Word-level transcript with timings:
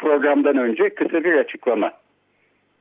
Programdan 0.00 0.56
önce 0.56 0.88
kısa 0.88 1.24
bir 1.24 1.34
açıklama. 1.34 1.92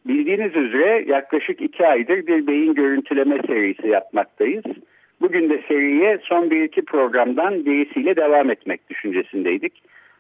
Bildiğiniz 0.06 0.56
üzere 0.56 1.04
yaklaşık 1.08 1.62
iki 1.62 1.88
aydır 1.88 2.28
bir 2.28 2.48
beyin 2.48 2.74
görüntüleme 2.74 3.38
serisi 3.48 3.88
yapmaktayız. 3.88 4.64
Bugün 5.22 5.50
de 5.50 5.62
seriye 5.68 6.20
son 6.24 6.52
bir 6.52 6.64
iki 6.64 6.82
programdan 6.86 7.66
birisiyle 7.66 8.16
devam 8.16 8.52
etmek 8.52 8.90
düşüncesindeydik. 8.90 9.74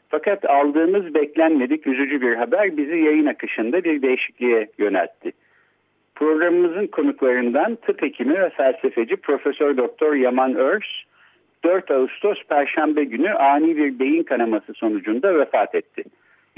Fakat 0.09 0.45
aldığımız 0.45 1.13
beklenmedik 1.13 1.87
üzücü 1.87 2.21
bir 2.21 2.35
haber 2.35 2.77
bizi 2.77 2.97
yayın 2.97 3.25
akışında 3.25 3.83
bir 3.83 4.01
değişikliğe 4.01 4.67
yöneltti. 4.77 5.31
Programımızın 6.15 6.87
konuklarından 6.87 7.75
tıp 7.75 8.01
hekimi 8.01 8.39
ve 8.39 8.49
felsefeci 8.49 9.15
Profesör 9.15 9.77
Doktor 9.77 10.13
Yaman 10.15 10.55
Örs 10.55 10.87
4 11.63 11.91
Ağustos 11.91 12.43
Perşembe 12.49 13.03
günü 13.03 13.33
ani 13.33 13.77
bir 13.77 13.99
beyin 13.99 14.23
kanaması 14.23 14.73
sonucunda 14.73 15.35
vefat 15.39 15.75
etti. 15.75 16.03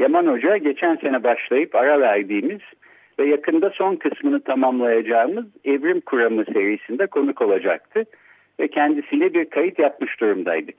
Yaman 0.01 0.27
Hoca 0.27 0.57
geçen 0.57 0.95
sene 0.95 1.23
başlayıp 1.23 1.75
ara 1.75 1.99
verdiğimiz 1.99 2.59
ve 3.19 3.25
yakında 3.25 3.69
son 3.69 3.95
kısmını 3.95 4.41
tamamlayacağımız 4.43 5.45
Evrim 5.65 6.01
Kuramı 6.01 6.45
serisinde 6.45 7.07
konuk 7.07 7.41
olacaktı 7.41 8.03
ve 8.59 8.67
kendisiyle 8.67 9.33
bir 9.33 9.45
kayıt 9.45 9.79
yapmış 9.79 10.19
durumdaydık. 10.19 10.75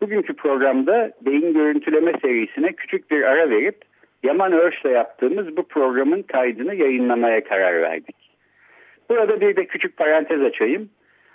Bugünkü 0.00 0.34
programda 0.34 1.12
beyin 1.20 1.54
görüntüleme 1.54 2.12
serisine 2.22 2.72
küçük 2.72 3.10
bir 3.10 3.22
ara 3.22 3.50
verip 3.50 3.76
Yaman 4.22 4.52
Örs'le 4.52 4.90
yaptığımız 4.94 5.56
bu 5.56 5.68
programın 5.68 6.22
kaydını 6.22 6.74
yayınlamaya 6.74 7.44
karar 7.44 7.82
verdik. 7.82 8.16
Burada 9.10 9.40
bir 9.40 9.56
de 9.56 9.66
küçük 9.66 9.96
parantez 9.96 10.42
açayım. 10.42 10.90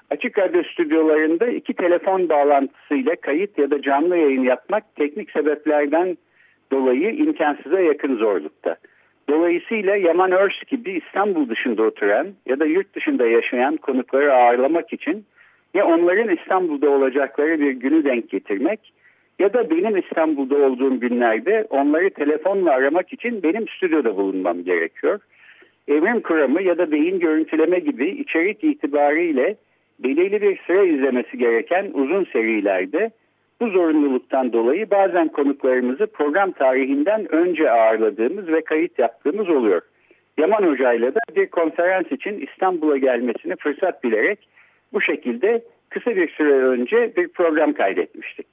Açık 0.10 0.40
Radyo 0.40 0.64
stüdyolarında 0.64 1.48
iki 1.48 1.74
telefon 1.74 2.30
bağlantısıyla 2.30 3.16
kayıt 3.16 3.58
ya 3.58 3.72
da 3.72 3.82
canlı 3.82 4.18
yayın 4.18 4.44
yapmak 4.44 4.96
teknik 4.96 5.32
sebeplerden 5.32 6.18
dolayı 6.72 7.12
imkansıza 7.12 7.80
yakın 7.80 8.18
zorlukta. 8.18 8.76
Dolayısıyla 9.30 9.96
Yaman 9.96 10.32
Örs 10.32 10.64
gibi 10.68 10.92
İstanbul 10.92 11.50
dışında 11.50 11.84
oturan 11.84 12.28
ya 12.46 12.60
da 12.60 12.66
yurt 12.66 12.96
dışında 12.96 13.28
yaşayan 13.28 13.78
konukları 13.78 14.34
ağırlamak 14.34 14.94
için 14.94 15.26
ya 15.74 15.86
onların 15.86 16.38
İstanbul'da 16.38 16.90
olacakları 16.90 17.60
bir 17.60 17.72
günü 17.72 18.04
denk 18.04 18.30
getirmek 18.30 18.94
ya 19.40 19.54
da 19.54 19.70
benim 19.70 19.98
İstanbul'da 19.98 20.56
olduğum 20.56 21.00
günlerde 21.00 21.68
onları 21.70 22.10
telefonla 22.10 22.72
aramak 22.72 23.14
için 23.14 23.44
benim 23.44 23.68
stüdyoda 23.68 24.18
bulunmam 24.18 24.64
gerekiyor. 24.64 25.20
Evrim 25.88 26.22
kuramı 26.22 26.62
ya 26.62 26.78
da 26.78 26.92
beyin 26.92 27.20
görüntüleme 27.20 27.80
gibi 27.80 28.10
içerik 28.10 28.64
itibariyle 28.64 29.56
belirli 30.00 30.42
bir 30.42 30.58
süre 30.58 30.90
izlemesi 30.90 31.38
gereken 31.38 31.92
uzun 31.94 32.24
serilerde 32.34 33.12
bu 33.62 33.70
zorunluluktan 33.70 34.54
dolayı 34.54 34.92
bazen 34.92 35.28
konuklarımızı 35.28 36.08
program 36.08 36.52
tarihinden 36.52 37.32
önce 37.34 37.72
ağırladığımız 37.72 38.48
ve 38.48 38.64
kayıt 38.64 39.00
yaptığımız 39.00 39.50
oluyor. 39.50 39.82
Yaman 40.38 40.64
Hoca 40.64 40.94
ile 40.94 41.16
de 41.16 41.20
bir 41.36 41.50
konferans 41.50 42.12
için 42.12 42.48
İstanbul'a 42.48 42.98
gelmesini 42.98 43.56
fırsat 43.56 44.04
bilerek 44.04 44.48
bu 44.94 45.02
şekilde 45.02 45.64
kısa 45.90 46.16
bir 46.16 46.30
süre 46.30 46.54
önce 46.54 47.16
bir 47.18 47.28
program 47.28 47.74
kaydetmiştik 47.74 48.48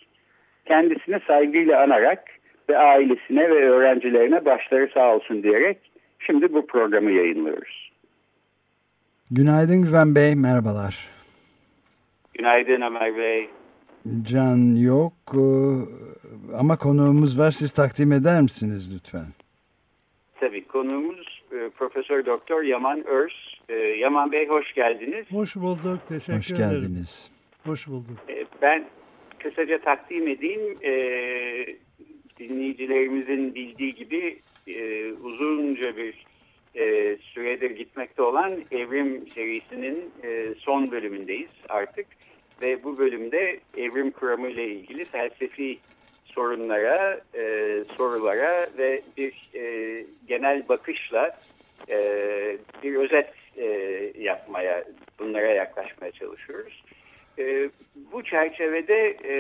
kendisini 0.67 1.21
saygıyla 1.27 1.83
anarak 1.83 2.25
ve 2.69 2.79
ailesine 2.79 3.51
ve 3.51 3.71
öğrencilerine 3.71 4.45
başları 4.45 4.91
sağ 4.95 5.15
olsun 5.15 5.43
diyerek 5.43 5.79
şimdi 6.19 6.53
bu 6.53 6.67
programı 6.67 7.11
yayınlıyoruz. 7.11 7.93
Günaydın 9.31 9.83
Güven 9.83 10.15
Bey, 10.15 10.35
merhabalar. 10.35 11.09
Günaydın 12.35 12.81
Ömer 12.81 13.17
Bey. 13.17 13.49
Can 14.23 14.77
yok 14.77 15.13
e, 15.35 15.45
ama 16.57 16.79
konuğumuz 16.79 17.39
var. 17.39 17.51
Siz 17.51 17.73
takdim 17.73 18.13
eder 18.13 18.43
misiniz 18.43 18.95
lütfen? 18.95 19.27
Tabii 20.41 20.65
konuğumuz 20.65 21.43
e, 21.53 21.69
Profesör 21.69 22.27
Doktor 22.27 22.63
Yaman 22.63 23.07
Örs. 23.07 23.33
E, 23.69 23.75
Yaman 23.75 24.33
Bey 24.33 24.49
hoş 24.49 24.75
geldiniz. 24.75 25.27
Hoş 25.31 25.57
bulduk. 25.57 25.99
Teşekkür 26.09 26.39
hoş 26.39 26.51
ederim. 26.51 26.67
Hoş 26.67 26.81
geldiniz. 26.81 27.31
Hoş 27.67 27.89
bulduk. 27.89 28.19
Ben 28.63 28.85
kısaca 29.39 29.81
takdim 29.81 30.29
edeyim. 30.29 30.75
Dinleyicilerimizin 32.39 33.55
bildiği 33.55 33.95
gibi 33.95 34.41
uzunca 35.23 35.97
bir 35.97 36.25
e, 36.77 37.17
süredir 37.23 37.71
gitmekte 37.71 38.23
olan 38.23 38.53
Evrim 38.71 39.31
serisinin 39.31 40.11
e, 40.25 40.55
son 40.59 40.91
bölümündeyiz 40.91 41.51
artık. 41.69 42.07
Ve 42.65 42.85
bu 42.85 42.99
bölümde 42.99 43.61
evrim 43.77 44.11
kuramı 44.11 44.49
ile 44.49 44.69
ilgili 44.69 45.05
felsefi 45.05 45.79
sorunlara, 46.25 47.21
e, 47.35 47.85
sorulara 47.97 48.67
ve 48.79 49.03
bir 49.17 49.51
e, 49.55 50.05
genel 50.29 50.69
bakışla 50.69 51.31
e, 51.89 51.99
bir 52.83 52.95
özet 52.95 53.31
e, 53.57 53.67
yapmaya, 54.19 54.85
bunlara 55.19 55.47
yaklaşmaya 55.47 56.13
çalışıyoruz. 56.13 56.85
E, 57.39 57.71
bu 58.13 58.25
çerçevede 58.25 59.17
e, 59.25 59.35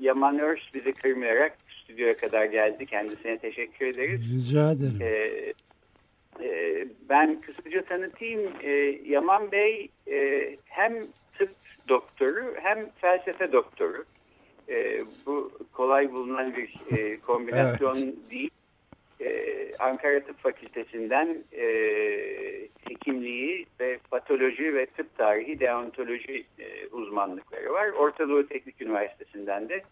Yaman 0.00 0.38
Örs 0.38 0.74
bizi 0.74 0.92
kırmayarak 0.92 1.58
stüdyoya 1.82 2.16
kadar 2.16 2.44
geldi. 2.44 2.86
Kendisine 2.86 3.38
teşekkür 3.38 3.86
ederiz. 3.86 4.20
Rica 4.20 4.72
ederim. 4.72 4.98
E, 5.00 5.52
e, 6.44 6.84
ben 7.08 7.40
kısaca 7.40 7.82
tanıtayım. 7.84 8.52
E, 8.62 8.70
Yaman 9.04 9.52
Bey 9.52 9.88
e, 10.10 10.56
hem 10.64 10.92
doktoru 11.88 12.54
hem 12.62 12.90
felsefe 12.90 13.52
doktoru. 13.52 14.04
E, 14.68 15.04
bu 15.26 15.52
kolay 15.72 16.12
bulunan 16.12 16.56
bir 16.56 16.96
e, 16.96 17.20
kombinasyon 17.20 17.96
evet. 17.96 18.30
değil. 18.30 18.50
Ee, 19.20 19.72
Ankara 19.78 20.20
Tıp 20.20 20.38
Fakültesinden 20.38 21.38
e, 21.52 21.66
hekimliği 22.88 23.66
ve 23.80 23.98
patoloji 24.10 24.74
ve 24.74 24.86
tıp 24.86 25.18
tarihi 25.18 25.60
deontoloji 25.60 26.44
e, 26.58 26.86
uzmanlıkları 26.86 27.72
var. 27.72 27.88
Orta 27.88 28.28
Doğu 28.28 28.46
Teknik 28.46 28.82
Üniversitesi'nden 28.82 29.68
de 29.68 29.82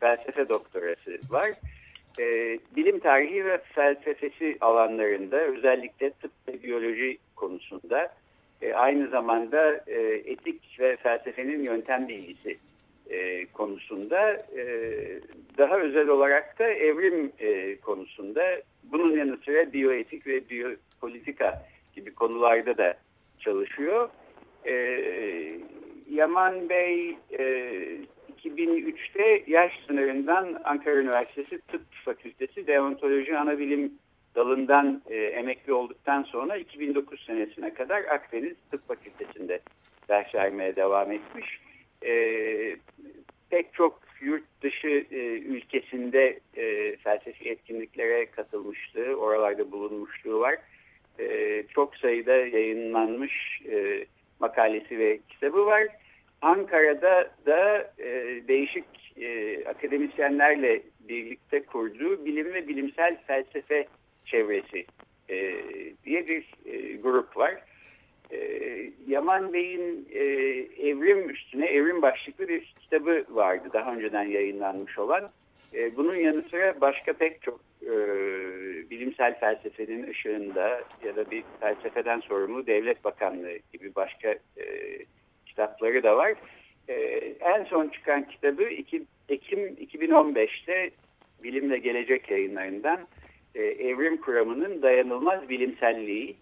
felsefe 0.00 0.48
doktorası 0.48 1.18
var. 1.30 1.50
E, 2.18 2.58
bilim 2.76 2.98
tarihi 2.98 3.44
ve 3.44 3.58
felsefesi 3.58 4.56
alanlarında 4.60 5.40
özellikle 5.40 6.10
tıp 6.10 6.30
ve 6.48 6.62
biyoloji 6.62 7.18
konusunda 7.36 8.14
e, 8.62 8.74
aynı 8.74 9.08
zamanda 9.08 9.80
e, 9.86 10.00
etik 10.24 10.80
ve 10.80 10.96
felsefenin 10.96 11.62
yöntem 11.62 12.08
bilgisi 12.08 12.58
e, 13.10 13.46
konusunda 13.46 14.32
e, 14.32 14.64
daha 15.58 15.78
özel 15.78 16.08
olarak 16.08 16.58
da 16.58 16.66
evrim 16.66 17.32
e, 17.38 17.76
konusunda 17.76 18.42
bunun 18.84 19.16
yanı 19.16 19.36
sıra 19.44 19.72
biyoetik 19.72 20.26
ve 20.26 20.48
biyopolitika 20.50 21.62
gibi 21.94 22.14
konularda 22.14 22.78
da 22.78 22.94
çalışıyor. 23.38 24.08
E, 24.66 24.74
Yaman 26.10 26.68
Bey 26.68 27.16
e, 27.38 27.44
2003'te 28.44 29.44
yaş 29.46 29.72
sınırından 29.86 30.60
Ankara 30.64 30.96
Üniversitesi 30.96 31.60
Tıp 31.60 31.82
Fakültesi 32.04 32.66
Deontoloji 32.66 33.38
Anabilim 33.38 33.92
dalından 34.36 35.02
e, 35.10 35.16
emekli 35.16 35.72
olduktan 35.72 36.22
sonra 36.22 36.56
2009 36.56 37.24
senesine 37.26 37.74
kadar 37.74 38.04
Akdeniz 38.04 38.56
Tıp 38.70 38.88
Fakültesi'nde 38.88 39.60
ders 40.08 40.34
vermeye 40.34 40.76
devam 40.76 41.12
etmiş. 41.12 41.60
E, 42.06 42.12
pek 43.50 43.74
çok 43.74 44.00
yurt 44.20 44.44
dışı 44.62 45.06
e, 45.10 45.18
ülkesinde 45.38 46.40
e, 46.56 46.96
felsefi 46.96 47.50
etkinliklere 47.50 48.26
katılmışlığı, 48.26 49.14
oralarda 49.14 49.72
bulunmuşluğu 49.72 50.40
var. 50.40 50.54
E, 51.18 51.62
çok 51.74 51.96
sayıda 51.96 52.32
yayınlanmış 52.32 53.62
e, 53.70 54.06
makalesi 54.40 54.98
ve 54.98 55.18
kitabı 55.28 55.66
var. 55.66 55.88
Ankara'da 56.42 57.30
da 57.46 57.92
e, 57.98 58.08
değişik 58.48 58.84
e, 59.16 59.64
akademisyenlerle 59.64 60.82
birlikte 61.08 61.62
kurduğu 61.62 62.24
bilim 62.24 62.54
ve 62.54 62.68
bilimsel 62.68 63.16
felsefe 63.26 63.86
çevresi 64.26 64.86
e, 65.28 65.62
diye 66.04 66.28
bir 66.28 66.54
e, 66.66 66.96
grup 66.96 67.36
var. 67.36 67.54
Yaman 69.06 69.52
Bey'in 69.52 70.08
e, 70.12 70.22
evrim 70.88 71.30
üstüne 71.30 71.66
evrim 71.66 72.02
başlıklı 72.02 72.48
bir 72.48 72.74
kitabı 72.80 73.24
vardı 73.30 73.68
daha 73.72 73.94
önceden 73.94 74.24
yayınlanmış 74.24 74.98
olan. 74.98 75.30
E, 75.74 75.96
bunun 75.96 76.16
yanı 76.16 76.42
sıra 76.50 76.80
başka 76.80 77.12
pek 77.12 77.42
çok 77.42 77.60
e, 77.82 77.90
bilimsel 78.90 79.40
felsefenin 79.40 80.10
ışığında 80.10 80.82
ya 81.04 81.16
da 81.16 81.30
bir 81.30 81.44
felsefeden 81.60 82.20
sorumlu 82.20 82.66
devlet 82.66 83.04
bakanlığı 83.04 83.58
gibi 83.72 83.94
başka 83.94 84.28
e, 84.56 84.66
kitapları 85.46 86.02
da 86.02 86.16
var. 86.16 86.34
E, 86.88 86.94
en 87.40 87.64
son 87.64 87.88
çıkan 87.88 88.28
kitabı 88.28 88.62
iki, 88.62 89.02
Ekim 89.28 89.60
2015'te 89.60 90.90
Bilimle 91.42 91.78
Gelecek 91.78 92.30
yayınlarından 92.30 93.00
e, 93.54 93.62
Evrim 93.62 94.16
Kuramı'nın 94.16 94.82
Dayanılmaz 94.82 95.48
Bilimselliği 95.48 96.36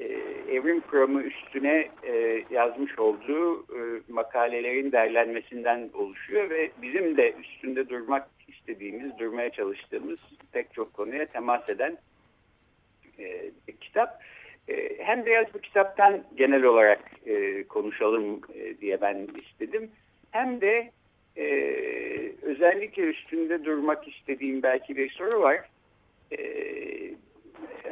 e, 0.00 0.04
evrim 0.50 0.80
kuramı 0.80 1.22
üstüne 1.22 1.88
e, 2.02 2.44
yazmış 2.50 2.98
olduğu 2.98 3.66
makalelerin 4.08 4.92
derlenmesinden 4.92 5.90
oluşuyor 5.94 6.50
ve 6.50 6.70
bizim 6.82 7.16
de 7.16 7.32
üstünde 7.32 7.88
durmak 7.88 8.28
istediğimiz, 8.48 9.18
durmaya 9.18 9.50
çalıştığımız 9.50 10.20
pek 10.52 10.74
çok 10.74 10.94
konuya 10.94 11.26
temas 11.26 11.68
eden 11.68 11.98
e, 13.18 13.50
kitap. 13.80 14.22
Hem 14.98 15.26
biraz 15.26 15.54
bu 15.54 15.58
kitaptan 15.58 16.24
genel 16.34 16.62
olarak 16.62 17.00
konuşalım 17.68 18.40
diye 18.80 19.00
ben 19.00 19.28
istedim. 19.42 19.90
Hem 20.30 20.60
de 20.60 20.90
özellikle 22.42 23.02
üstünde 23.02 23.64
durmak 23.64 24.08
istediğim 24.08 24.62
belki 24.62 24.96
bir 24.96 25.10
soru 25.10 25.40
var. 25.40 25.60
E, 26.38 26.60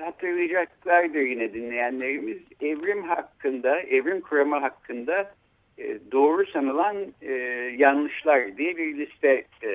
hatırlayacaklardır 0.00 1.20
yine 1.20 1.54
dinleyenlerimiz. 1.54 2.38
Evrim 2.60 3.02
hakkında, 3.02 3.80
evrim 3.80 4.20
kuramı 4.20 4.58
hakkında 4.58 5.34
e, 5.78 5.98
doğru 6.12 6.46
sanılan 6.46 6.96
e, 7.22 7.32
yanlışlar 7.76 8.56
diye 8.56 8.76
bir 8.76 8.98
liste 8.98 9.44
e, 9.62 9.72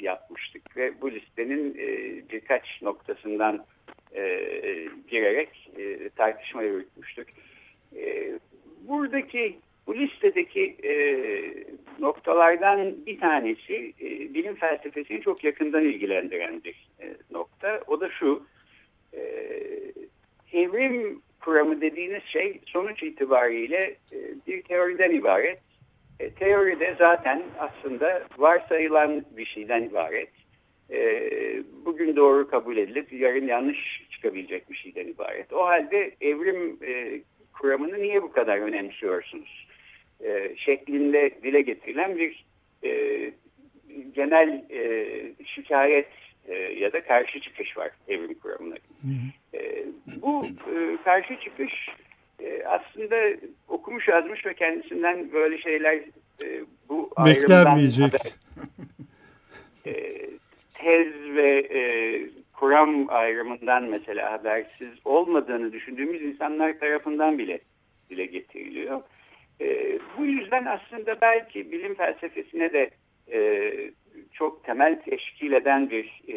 yapmıştık. 0.00 0.76
Ve 0.76 1.00
bu 1.00 1.10
listenin 1.10 1.74
birkaç 2.32 2.82
noktasından 2.82 3.64
e, 4.14 4.22
girerek 5.08 5.70
e, 5.78 6.08
tartışma 6.08 6.62
yürütmüştük. 6.62 7.28
Buradaki 8.88 9.58
bu 9.86 9.96
listedeki 9.96 10.76
e, 10.84 10.94
noktalardan 11.98 13.06
bir 13.06 13.20
tanesi 13.20 13.92
e, 14.00 14.34
bilim 14.34 14.54
felsefesini 14.54 15.20
çok 15.20 15.44
yakından 15.44 15.84
ilgilendiren 15.84 16.64
bir 16.64 16.88
e, 17.00 17.16
nokta. 17.30 17.80
O 17.86 18.00
da 18.00 18.10
şu, 18.10 18.46
e, 19.14 19.22
evrim 20.52 21.22
kuramı 21.40 21.80
dediğiniz 21.80 22.22
şey 22.22 22.60
sonuç 22.66 23.02
itibariyle 23.02 23.96
e, 24.12 24.18
bir 24.46 24.62
teoriden 24.62 25.10
ibaret. 25.10 25.58
E, 26.20 26.30
teoride 26.30 26.94
zaten 26.98 27.42
aslında 27.58 28.22
varsayılan 28.38 29.24
bir 29.36 29.46
şeyden 29.46 29.82
ibaret. 29.82 30.28
E, 30.90 31.28
bugün 31.84 32.16
doğru 32.16 32.48
kabul 32.48 32.76
edilip 32.76 33.12
yarın 33.12 33.46
yanlış 33.46 34.02
çıkabilecek 34.10 34.70
bir 34.70 34.76
şeyden 34.76 35.06
ibaret. 35.06 35.52
O 35.52 35.66
halde 35.66 36.10
evrim 36.20 36.78
e, 36.86 37.20
kuramını 37.52 38.02
niye 38.02 38.22
bu 38.22 38.32
kadar 38.32 38.58
önemsiyorsunuz? 38.58 39.66
E, 40.24 40.56
şeklinde 40.56 41.30
dile 41.42 41.60
getirilen 41.60 42.16
bir 42.16 42.44
e, 42.84 43.32
genel 44.14 44.64
e, 44.70 45.44
şikayet 45.44 46.08
e, 46.48 46.54
ya 46.54 46.92
da 46.92 47.04
karşı 47.04 47.40
çıkış 47.40 47.76
var 47.76 47.90
evrim 48.08 48.34
kuramına. 48.34 48.74
E, 49.54 49.84
bu 50.22 50.46
e, 50.46 50.96
karşı 51.04 51.36
çıkış 51.40 51.88
e, 52.40 52.62
aslında 52.64 53.16
okumuş 53.68 54.08
yazmış 54.08 54.46
ve 54.46 54.54
kendisinden 54.54 55.32
böyle 55.32 55.58
şeyler 55.58 55.94
e, 56.44 56.64
bu 56.88 57.10
Beklenmeyecek. 57.26 58.04
Haber, 58.06 58.32
e, 59.86 59.92
tez 60.74 61.06
ve 61.34 61.58
e, 61.58 61.80
kuram 62.52 63.06
ayrımından 63.08 63.84
mesela 63.84 64.32
habersiz 64.32 64.88
olmadığını 65.04 65.72
düşündüğümüz 65.72 66.22
insanlar 66.22 66.78
tarafından 66.78 67.38
bile 67.38 67.60
dile 68.10 68.26
getiriliyor. 68.26 69.02
E, 69.62 69.98
bu 70.18 70.24
yüzden 70.24 70.64
aslında 70.64 71.20
belki 71.20 71.72
bilim 71.72 71.94
felsefesine 71.94 72.72
de 72.72 72.90
e, 73.32 73.72
çok 74.32 74.64
temel 74.64 75.00
teşkil 75.02 75.52
eden 75.52 75.90
bir 75.90 76.22
e, 76.28 76.36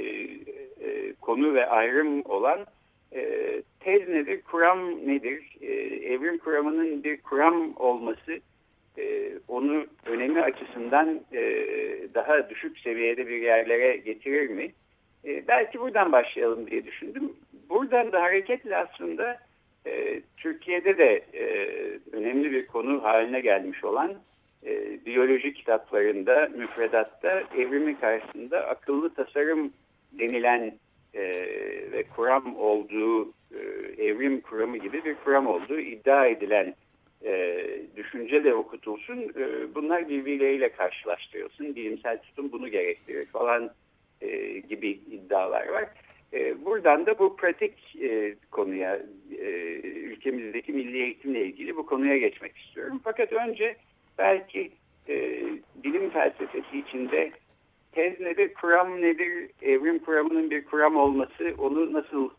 e, 0.88 1.14
konu 1.22 1.54
ve 1.54 1.66
ayrım 1.66 2.22
olan 2.26 2.66
e, 3.16 3.52
tez 3.80 4.10
nedir, 4.10 4.42
kuram 4.42 5.08
nedir, 5.08 5.58
e, 5.62 5.74
evrim 6.14 6.38
kuramının 6.38 7.04
bir 7.04 7.22
kuram 7.22 7.74
olması 7.76 8.40
e, 8.98 9.32
onu 9.48 9.86
önemi 10.06 10.42
açısından 10.42 11.20
e, 11.34 11.42
daha 12.14 12.50
düşük 12.50 12.80
seviyede 12.80 13.28
bir 13.28 13.42
yerlere 13.42 13.98
getirir 13.98 14.50
mi? 14.50 14.72
E, 15.26 15.48
belki 15.48 15.80
buradan 15.80 16.12
başlayalım 16.12 16.72
diye 16.72 16.86
düşündüm. 16.86 17.34
Buradan 17.70 18.12
da 18.12 18.22
hareketle 18.22 18.78
aslında 18.78 19.40
e, 19.86 20.22
Türkiye'de 20.38 20.98
de 20.98 21.24
e, 21.34 21.46
önemli 22.12 22.52
bir 22.52 22.68
konu 22.68 23.04
haline 23.04 23.40
gelmiş 23.40 23.84
olan 23.84 24.14
e, 24.66 25.00
biyoloji 25.06 25.54
kitaplarında, 25.54 26.50
müfredatta 26.58 27.44
evrimin 27.58 27.96
karşısında 27.96 28.68
akıllı 28.68 29.14
tasarım 29.14 29.74
denilen 30.12 30.74
e, 31.14 31.24
ve 31.92 32.04
kuram 32.16 32.56
olduğu, 32.56 33.34
evrim 33.98 34.42
kuramı 34.42 34.78
gibi 34.78 35.06
bir 35.06 35.16
kuram 35.16 35.48
olduğu 35.48 35.80
iddia 35.80 36.26
edilen 36.26 36.76
düşünce 37.96 38.44
de 38.44 38.54
okutulsun. 38.54 39.34
Bunlar 39.76 40.10
birbirleriyle 40.10 40.70
karşılaştırılsın. 40.70 41.76
Bilimsel 41.76 42.18
tutum 42.18 42.52
bunu 42.52 42.68
gerektirir 42.68 43.26
falan 43.26 43.70
gibi 44.70 44.90
iddialar 44.90 45.68
var. 45.68 45.86
E, 46.34 46.66
buradan 46.66 47.06
da 47.06 47.20
bu 47.20 47.36
pratik 47.36 47.96
e, 48.02 48.36
konuya, 48.52 49.00
e, 49.40 49.46
ülkemizdeki 49.84 50.74
milli 50.74 50.98
eğitimle 51.04 51.46
ilgili 51.46 51.76
bu 51.76 51.86
konuya 51.86 52.18
geçmek 52.18 52.58
istiyorum. 52.58 53.02
Fakat 53.04 53.34
önce 53.34 53.76
belki 54.18 54.72
e, 55.10 55.44
bilim 55.84 56.10
felsefesi 56.10 56.80
içinde 56.80 57.32
tez 57.92 58.20
nedir, 58.20 58.54
kuram 58.54 59.02
nedir, 59.02 59.50
evrim 59.62 60.00
kuramının 60.00 60.52
bir 60.52 60.66
kuram 60.66 60.96
olması 60.96 61.54
onu 61.58 61.94
nasıl 61.94 62.30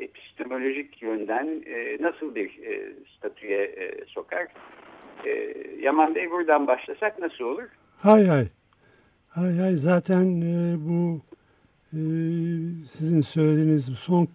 epistemolojik 0.00 1.02
yönden 1.02 1.62
nasıl 2.00 2.34
bir 2.34 2.60
statüye 3.16 3.90
sokar? 4.06 4.46
Yaman 5.80 6.14
Bey 6.14 6.30
buradan 6.30 6.66
başlasak 6.66 7.18
nasıl 7.18 7.44
olur? 7.44 7.68
Hay 7.98 8.26
hay. 8.26 8.46
Hay 9.28 9.56
hay 9.56 9.74
zaten 9.74 10.42
bu 10.88 11.20
sizin 11.90 13.20
söylediğiniz 13.20 13.84
son 13.84 14.28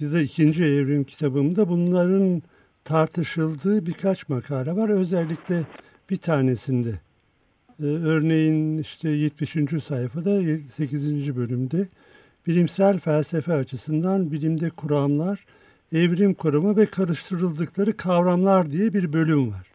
ya 0.00 0.12
da 0.12 0.20
ikinci 0.20 0.64
evrim 0.64 1.04
kitabımda 1.04 1.68
bunların 1.68 2.42
tartışıldığı 2.84 3.86
birkaç 3.86 4.28
makale 4.28 4.76
var. 4.76 4.88
Özellikle 4.88 5.62
bir 6.10 6.16
tanesinde 6.16 6.90
e, 7.80 7.84
örneğin 7.84 8.78
işte 8.78 9.08
70. 9.08 9.56
sayfada 9.84 10.40
8. 10.70 11.36
bölümde 11.36 11.88
bilimsel 12.46 12.98
felsefe 12.98 13.52
açısından 13.52 14.32
bilimde 14.32 14.70
kuramlar, 14.70 15.44
evrim 15.92 16.34
kuramı 16.34 16.76
ve 16.76 16.86
karıştırıldıkları 16.86 17.96
kavramlar 17.96 18.70
diye 18.70 18.94
bir 18.94 19.12
bölüm 19.12 19.50
var. 19.52 19.66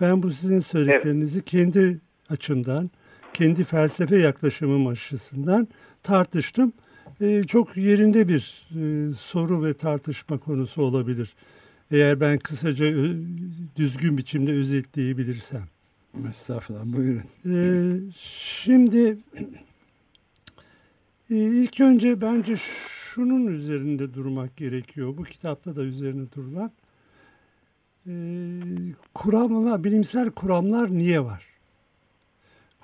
Ben 0.00 0.22
bu 0.22 0.30
sizin 0.30 0.60
söylediklerinizi 0.60 1.38
evet. 1.38 1.48
kendi 1.48 1.98
açımdan, 2.30 2.90
kendi 3.34 3.64
felsefe 3.64 4.16
yaklaşımım 4.16 4.86
açısından 4.86 5.68
tartıştım. 6.04 6.72
Ee, 7.20 7.44
çok 7.44 7.76
yerinde 7.76 8.28
bir 8.28 8.66
e, 8.70 9.12
soru 9.12 9.64
ve 9.64 9.74
tartışma 9.74 10.38
konusu 10.38 10.82
olabilir. 10.82 11.34
Eğer 11.90 12.20
ben 12.20 12.38
kısaca 12.38 12.86
düzgün 13.76 14.16
biçimde 14.16 14.52
özetleyebilirsem. 14.52 15.64
Estağfurullah 16.30 16.84
buyurun. 16.84 17.22
Ee, 17.46 18.00
şimdi 18.38 19.18
e, 21.30 21.36
ilk 21.36 21.80
önce 21.80 22.20
bence 22.20 22.56
şunun 22.56 23.46
üzerinde 23.46 24.14
durmak 24.14 24.56
gerekiyor. 24.56 25.16
Bu 25.16 25.22
kitapta 25.24 25.76
da 25.76 25.82
üzerine 25.82 26.26
durulan. 26.36 26.72
E, 28.06 28.12
kuramlar, 29.14 29.84
bilimsel 29.84 30.30
kuramlar 30.30 30.90
niye 30.90 31.24
var? 31.24 31.53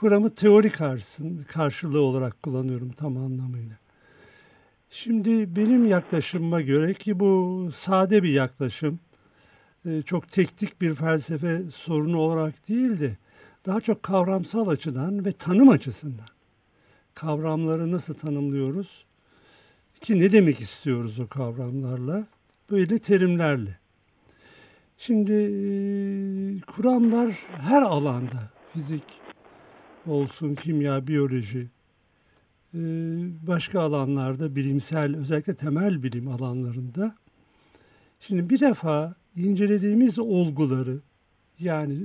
Kuramı 0.00 0.35
teori 0.35 0.71
karşısın, 0.71 1.45
karşılığı 1.49 2.00
olarak 2.00 2.42
kullanıyorum 2.42 2.90
tam 2.90 3.16
anlamıyla. 3.16 3.76
Şimdi 4.90 5.57
benim 5.57 5.87
yaklaşımıma 5.87 6.61
göre 6.61 6.95
ki 6.95 7.21
bu 7.21 7.71
sade 7.75 8.23
bir 8.23 8.28
yaklaşım, 8.28 9.00
e, 9.87 10.02
çok 10.02 10.33
teknik 10.33 10.80
bir 10.80 10.95
felsefe 10.95 11.62
sorunu 11.75 12.19
olarak 12.19 12.69
değil 12.69 13.00
de 13.00 13.16
daha 13.66 13.80
çok 13.80 14.02
kavramsal 14.02 14.69
açıdan 14.69 15.25
ve 15.25 15.33
tanım 15.33 15.69
açısından 15.69 16.28
kavramları 17.14 17.92
nasıl 17.92 18.14
tanımlıyoruz 18.14 19.04
ki 20.00 20.21
ne 20.21 20.33
demek 20.33 20.61
istiyoruz 20.61 21.21
o 21.21 21.28
kavramlarla 21.28 22.26
böyle 22.71 22.99
terimlerle. 22.99 23.78
Şimdi 24.99 25.33
e, 25.33 26.61
kuramlar 26.61 27.33
her 27.59 27.83
alanda, 27.83 28.50
fizik 28.73 29.30
olsun, 30.07 30.54
kimya, 30.54 31.07
biyoloji, 31.07 31.69
e, 32.75 32.78
başka 33.47 33.80
alanlarda, 33.80 34.57
bilimsel, 34.57 35.16
özellikle 35.16 35.54
temel 35.54 36.02
bilim 36.02 36.28
alanlarında. 36.28 37.14
Şimdi 38.21 38.50
bir 38.50 38.61
defa 38.61 39.14
incelediğimiz 39.37 40.19
olguları, 40.19 40.99
yani 41.59 41.99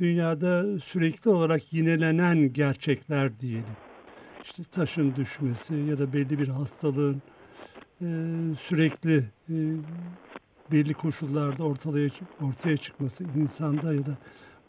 dünyada 0.00 0.80
sürekli 0.80 1.30
olarak 1.30 1.72
yinelenen 1.72 2.52
gerçekler 2.52 3.40
diyelim. 3.40 3.76
İşte 4.42 4.62
taşın 4.64 5.16
düşmesi 5.16 5.74
ya 5.74 5.98
da 5.98 6.12
belli 6.12 6.38
bir 6.38 6.48
hastalığın 6.48 7.22
e, 8.02 8.06
sürekli 8.60 9.16
e, 9.50 9.56
belli 10.72 10.94
koşullarda 10.94 11.64
ortaya 11.64 12.08
ortaya 12.40 12.76
çıkması 12.76 13.24
insanda 13.36 13.94
ya 13.94 14.06
da 14.06 14.16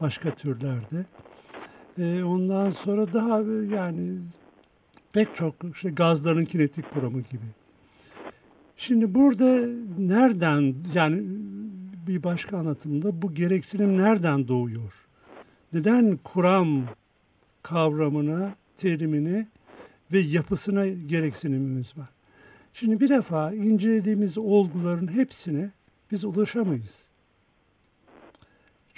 başka 0.01 0.35
türlerde. 0.35 1.05
E, 1.97 2.23
ondan 2.23 2.69
sonra 2.71 3.13
daha 3.13 3.39
yani 3.75 4.17
pek 5.13 5.35
çok 5.35 5.55
işte 5.73 5.89
gazların 5.89 6.45
kinetik 6.45 6.91
kuramı 6.91 7.21
gibi. 7.21 7.45
Şimdi 8.77 9.15
burada 9.15 9.67
nereden 9.97 10.75
yani 10.93 11.23
bir 12.07 12.23
başka 12.23 12.57
anlatımda 12.57 13.21
bu 13.21 13.33
gereksinim 13.33 13.97
nereden 13.97 14.47
doğuyor? 14.47 14.93
Neden 15.73 16.19
kuram 16.23 16.83
kavramına, 17.63 18.55
terimine 18.77 19.47
ve 20.11 20.19
yapısına 20.19 20.87
gereksinimimiz 20.87 21.97
var? 21.97 22.09
Şimdi 22.73 22.99
bir 22.99 23.09
defa 23.09 23.53
incelediğimiz 23.53 24.37
olguların 24.37 25.13
hepsine 25.13 25.71
biz 26.11 26.25
ulaşamayız. 26.25 27.07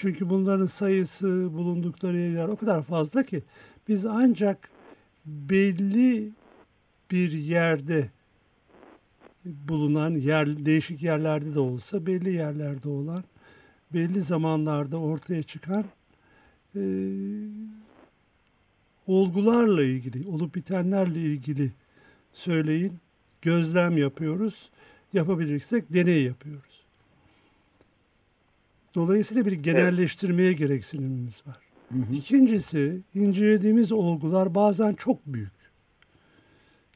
Çünkü 0.01 0.29
bunların 0.29 0.65
sayısı, 0.65 1.27
bulundukları 1.53 2.17
yerler 2.17 2.47
o 2.47 2.55
kadar 2.55 2.83
fazla 2.83 3.23
ki 3.23 3.43
biz 3.87 4.05
ancak 4.05 4.71
belli 5.25 6.31
bir 7.11 7.31
yerde 7.31 8.09
bulunan 9.45 10.09
yer 10.09 10.65
değişik 10.65 11.03
yerlerde 11.03 11.55
de 11.55 11.59
olsa 11.59 12.05
belli 12.05 12.33
yerlerde 12.33 12.89
olan 12.89 13.23
belli 13.93 14.21
zamanlarda 14.21 14.97
ortaya 14.97 15.43
çıkan 15.43 15.85
e, 16.75 16.81
olgularla 19.07 19.83
ilgili, 19.83 20.27
olup 20.27 20.55
bitenlerle 20.55 21.19
ilgili 21.19 21.71
söyleyin, 22.33 22.93
gözlem 23.41 23.97
yapıyoruz. 23.97 24.69
Yapabilirsek 25.13 25.93
deney 25.93 26.23
yapıyoruz. 26.23 26.80
Dolayısıyla 28.95 29.45
bir 29.45 29.51
genelleştirmeye 29.51 30.53
gereksinimimiz 30.53 31.43
var. 31.47 31.59
Hı 31.89 31.97
hı. 31.97 32.13
İkincisi, 32.13 33.01
incelediğimiz 33.15 33.91
olgular 33.91 34.55
bazen 34.55 34.93
çok 34.93 35.25
büyük. 35.25 35.71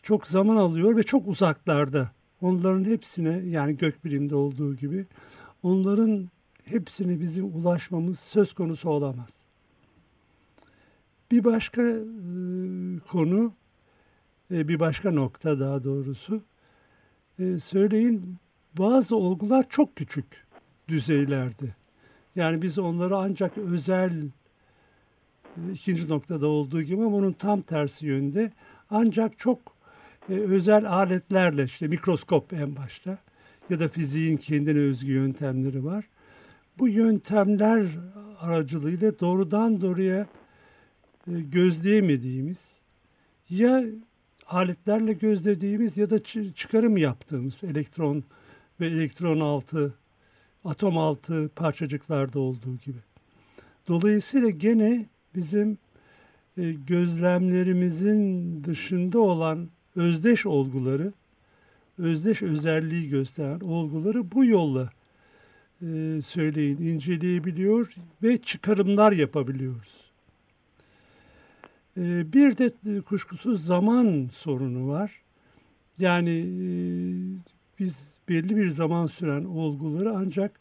Çok 0.04 0.28
zaman 0.28 0.56
alıyor 0.56 0.96
ve 0.98 1.04
çok 1.04 1.28
uzaklarda. 1.28 2.12
Onların 2.42 2.84
hepsine 2.84 3.42
yani 3.46 3.78
gökbilimde 3.78 4.36
olduğu 4.36 4.76
gibi 4.76 5.06
onların 5.64 6.30
hepsine 6.64 7.20
bizim 7.20 7.46
ulaşmamız 7.46 8.20
söz 8.20 8.54
konusu 8.54 8.90
olamaz. 8.90 9.46
Bir 11.32 11.44
başka 11.44 11.82
e, 11.82 12.00
konu, 13.08 13.54
e, 14.52 14.68
bir 14.68 14.80
başka 14.80 15.12
nokta 15.12 15.60
daha 15.60 15.84
doğrusu, 15.84 16.42
e, 17.40 17.60
söyleyin 17.60 18.38
bazı 18.78 19.16
olgular 19.16 19.70
çok 19.70 19.96
küçük 19.96 20.46
düzeylerde. 20.88 21.76
Yani 22.36 22.62
biz 22.62 22.80
onları 22.80 23.18
ancak 23.18 23.58
özel 23.58 24.24
e, 25.58 25.72
ikinci 25.74 26.10
noktada 26.10 26.48
olduğu 26.48 26.82
gibi 26.82 27.04
ama 27.04 27.18
onun 27.18 27.32
tam 27.32 27.62
tersi 27.62 28.06
yönde 28.06 28.52
ancak 28.90 29.40
çok 29.40 29.60
e, 30.30 30.34
özel 30.34 30.90
aletlerle 30.92 31.64
işte 31.64 31.88
mikroskop 31.88 32.54
en 32.54 32.76
başta 32.76 33.18
ya 33.70 33.80
da 33.80 33.88
fiziğin 33.88 34.38
kendine 34.38 34.80
özgü 34.80 35.12
yöntemleri 35.12 35.86
var. 35.86 36.06
Bu 36.80 36.88
yöntemler 36.88 37.88
aracılığıyla 38.40 39.20
doğrudan 39.20 39.82
doğruya 39.82 40.28
e, 41.28 41.42
gözleyemediğimiz 41.42 42.80
ya 43.50 43.84
aletlerle 44.48 45.14
gözlediğimiz 45.14 45.98
ya 45.98 46.10
da 46.10 46.24
çıkarım 46.56 46.98
yaptığımız 46.98 47.64
elektron 47.64 48.24
ve 48.80 48.88
elektron 48.88 49.40
altı, 49.40 49.94
atom 50.66 50.98
altı 50.98 51.50
parçacıklarda 51.56 52.40
olduğu 52.40 52.78
gibi. 52.86 52.98
Dolayısıyla 53.88 54.50
gene 54.50 55.06
bizim 55.36 55.78
e, 56.58 56.72
gözlemlerimizin 56.72 58.64
dışında 58.64 59.20
olan 59.20 59.70
özdeş 59.96 60.46
olguları, 60.46 61.14
özdeş 61.98 62.42
özelliği 62.42 63.10
gösteren 63.10 63.60
olguları 63.60 64.32
bu 64.32 64.46
yolla 64.46 64.90
e, 65.82 66.22
söyleyin, 66.26 66.78
inceleyebiliyor 66.78 67.96
ve 68.24 68.38
çıkarımlar 68.38 69.12
yapabiliyoruz. 69.12 70.06
E, 71.98 72.34
bir 72.34 72.58
de 72.58 73.02
kuşkusuz 73.02 73.66
zaman 73.66 74.30
sorunu 74.34 74.88
var. 74.88 75.22
Yani 76.00 76.46
biz 77.80 78.15
belli 78.30 78.58
bir 78.58 78.70
zaman 78.70 79.06
süren 79.06 79.46
olguları 79.46 80.18
ancak 80.18 80.60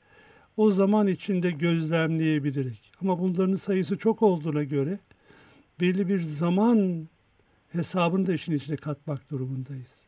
o 0.56 0.70
zaman 0.70 1.06
içinde 1.06 1.50
gözlemleyebiliriz. 1.50 2.78
Ama 3.00 3.18
bunların 3.18 3.54
sayısı 3.54 3.98
çok 3.98 4.22
olduğuna 4.22 4.64
göre 4.64 4.98
belli 5.80 6.08
bir 6.08 6.20
zaman 6.20 7.08
hesabını 7.72 8.26
da 8.26 8.34
işin 8.34 8.52
içine 8.52 8.76
katmak 8.76 9.30
durumundayız. 9.30 10.06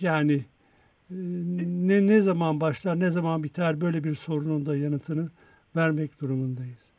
Yani 0.00 0.44
ne 1.10 2.06
ne 2.06 2.20
zaman 2.20 2.60
başlar, 2.60 3.00
ne 3.00 3.10
zaman 3.10 3.42
biter 3.42 3.80
böyle 3.80 4.04
bir 4.04 4.14
sorunun 4.14 4.66
da 4.66 4.76
yanıtını 4.76 5.30
vermek 5.76 6.20
durumundayız. 6.20 6.90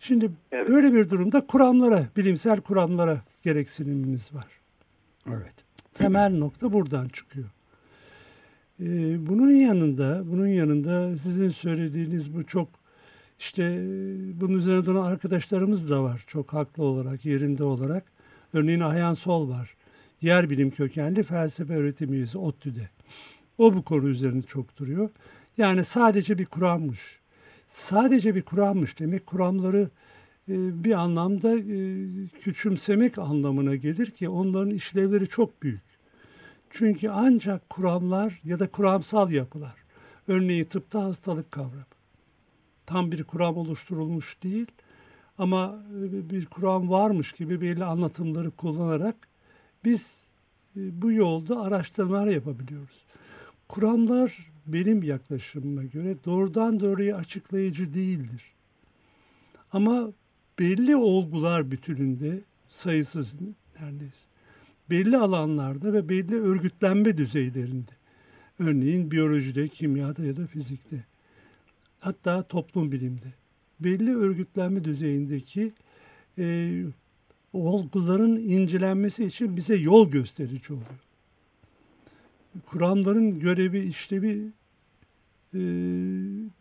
Şimdi 0.00 0.30
evet. 0.52 0.68
böyle 0.68 0.92
bir 0.92 1.10
durumda 1.10 1.46
kuramlara, 1.46 2.06
bilimsel 2.16 2.60
kuramlara 2.60 3.22
gereksinimimiz 3.42 4.34
var. 4.34 4.46
Evet. 5.26 5.67
Temel 5.98 6.38
nokta 6.38 6.72
buradan 6.72 7.08
çıkıyor. 7.08 7.48
Ee, 8.80 9.26
bunun 9.28 9.50
yanında, 9.50 10.22
bunun 10.26 10.46
yanında 10.46 11.16
sizin 11.16 11.48
söylediğiniz 11.48 12.34
bu 12.34 12.46
çok 12.46 12.68
işte 13.38 13.62
bunun 14.40 14.58
üzerine 14.58 14.86
duran 14.86 15.04
arkadaşlarımız 15.04 15.90
da 15.90 16.02
var 16.02 16.24
çok 16.26 16.52
haklı 16.52 16.84
olarak, 16.84 17.24
yerinde 17.24 17.64
olarak. 17.64 18.04
Örneğin 18.52 18.80
Ayhan 18.80 19.14
Sol 19.14 19.48
var. 19.48 19.74
Yer 20.22 20.50
bilim 20.50 20.70
kökenli 20.70 21.22
felsefe 21.22 21.74
öğretim 21.74 22.12
üyesi 22.12 22.38
ODTÜ'de. 22.38 22.88
O 23.58 23.74
bu 23.74 23.82
konu 23.82 24.08
üzerinde 24.08 24.46
çok 24.46 24.78
duruyor. 24.78 25.10
Yani 25.58 25.84
sadece 25.84 26.38
bir 26.38 26.46
kurammış. 26.46 27.18
Sadece 27.68 28.34
bir 28.34 28.42
kurammış 28.42 28.98
demek 28.98 29.26
kuramları 29.26 29.90
bir 30.54 30.92
anlamda 30.92 31.58
e, 31.58 31.88
küçümsemek 32.40 33.18
anlamına 33.18 33.74
gelir 33.74 34.10
ki 34.10 34.28
onların 34.28 34.70
işlevleri 34.70 35.28
çok 35.28 35.62
büyük. 35.62 35.82
Çünkü 36.70 37.08
ancak 37.08 37.70
kuramlar 37.70 38.40
ya 38.44 38.58
da 38.58 38.70
kuramsal 38.70 39.30
yapılar, 39.30 39.74
örneğin 40.28 40.64
tıpta 40.64 41.04
hastalık 41.04 41.52
kavramı, 41.52 41.84
tam 42.86 43.12
bir 43.12 43.24
kuram 43.24 43.56
oluşturulmuş 43.56 44.42
değil 44.42 44.66
ama 45.38 45.82
e, 45.90 46.30
bir 46.30 46.46
kuram 46.46 46.90
varmış 46.90 47.32
gibi 47.32 47.60
belli 47.60 47.84
anlatımları 47.84 48.50
kullanarak 48.50 49.16
biz 49.84 50.28
e, 50.76 51.02
bu 51.02 51.12
yolda 51.12 51.60
araştırmalar 51.60 52.26
yapabiliyoruz. 52.26 53.04
Kuramlar 53.68 54.50
benim 54.66 55.02
yaklaşımıma 55.02 55.84
göre 55.84 56.16
doğrudan 56.24 56.80
doğruya 56.80 57.16
açıklayıcı 57.16 57.94
değildir. 57.94 58.42
Ama 59.72 60.12
belli 60.58 60.96
olgular 60.96 61.70
bütününde 61.70 62.40
sayısız 62.68 63.36
neredeyse. 63.80 64.28
Belli 64.90 65.16
alanlarda 65.16 65.92
ve 65.92 66.08
belli 66.08 66.34
örgütlenme 66.40 67.18
düzeylerinde. 67.18 67.90
Örneğin 68.58 69.10
biyolojide, 69.10 69.68
kimyada 69.68 70.24
ya 70.24 70.36
da 70.36 70.46
fizikte. 70.46 71.04
Hatta 72.00 72.42
toplum 72.42 72.92
bilimde. 72.92 73.32
Belli 73.80 74.16
örgütlenme 74.16 74.84
düzeyindeki 74.84 75.72
e, 76.38 76.82
olguların 77.52 78.36
incelenmesi 78.36 79.24
için 79.24 79.56
bize 79.56 79.76
yol 79.76 80.10
gösterici 80.10 80.72
oluyor. 80.72 81.00
Kuramların 82.66 83.40
görevi, 83.40 83.80
işlevi 83.80 84.52
e, 85.54 85.60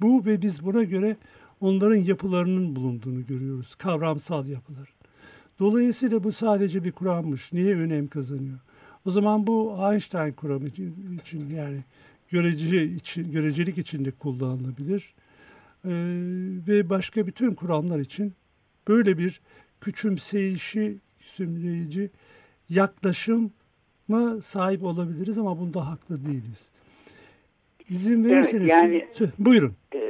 bu 0.01 0.25
ve 0.25 0.41
biz 0.41 0.65
buna 0.65 0.83
göre 0.83 1.17
onların 1.61 1.95
yapılarının 1.95 2.75
bulunduğunu 2.75 3.25
görüyoruz. 3.25 3.75
Kavramsal 3.75 4.47
yapılar. 4.47 4.93
Dolayısıyla 5.59 6.23
bu 6.23 6.31
sadece 6.31 6.83
bir 6.83 6.91
kurammış. 6.91 7.53
Niye 7.53 7.75
önem 7.75 8.07
kazanıyor? 8.07 8.59
O 9.05 9.11
zaman 9.11 9.47
bu 9.47 9.77
Einstein 9.91 10.31
kuramı 10.31 10.67
için 10.67 11.49
yani 11.55 11.83
görece 12.31 12.85
için, 12.85 13.31
görecelik 13.31 13.77
içinde 13.77 14.11
kullanılabilir. 14.11 15.13
E, 15.85 15.91
ve 16.67 16.89
başka 16.89 17.27
bütün 17.27 17.53
kuramlar 17.53 17.99
için 17.99 18.33
böyle 18.87 19.17
bir 19.17 19.41
küçümseyişi, 19.81 20.97
küçümleyici 21.19 22.09
yaklaşıma 22.69 24.41
sahip 24.41 24.83
olabiliriz 24.83 25.37
ama 25.37 25.59
bunda 25.59 25.87
haklı 25.87 26.25
değiliz. 26.25 26.71
İzin 27.89 28.23
verirseniz. 28.25 28.71
Evet, 28.71 29.21
yani, 29.21 29.31
buyurun. 29.39 29.73
E, 29.95 30.06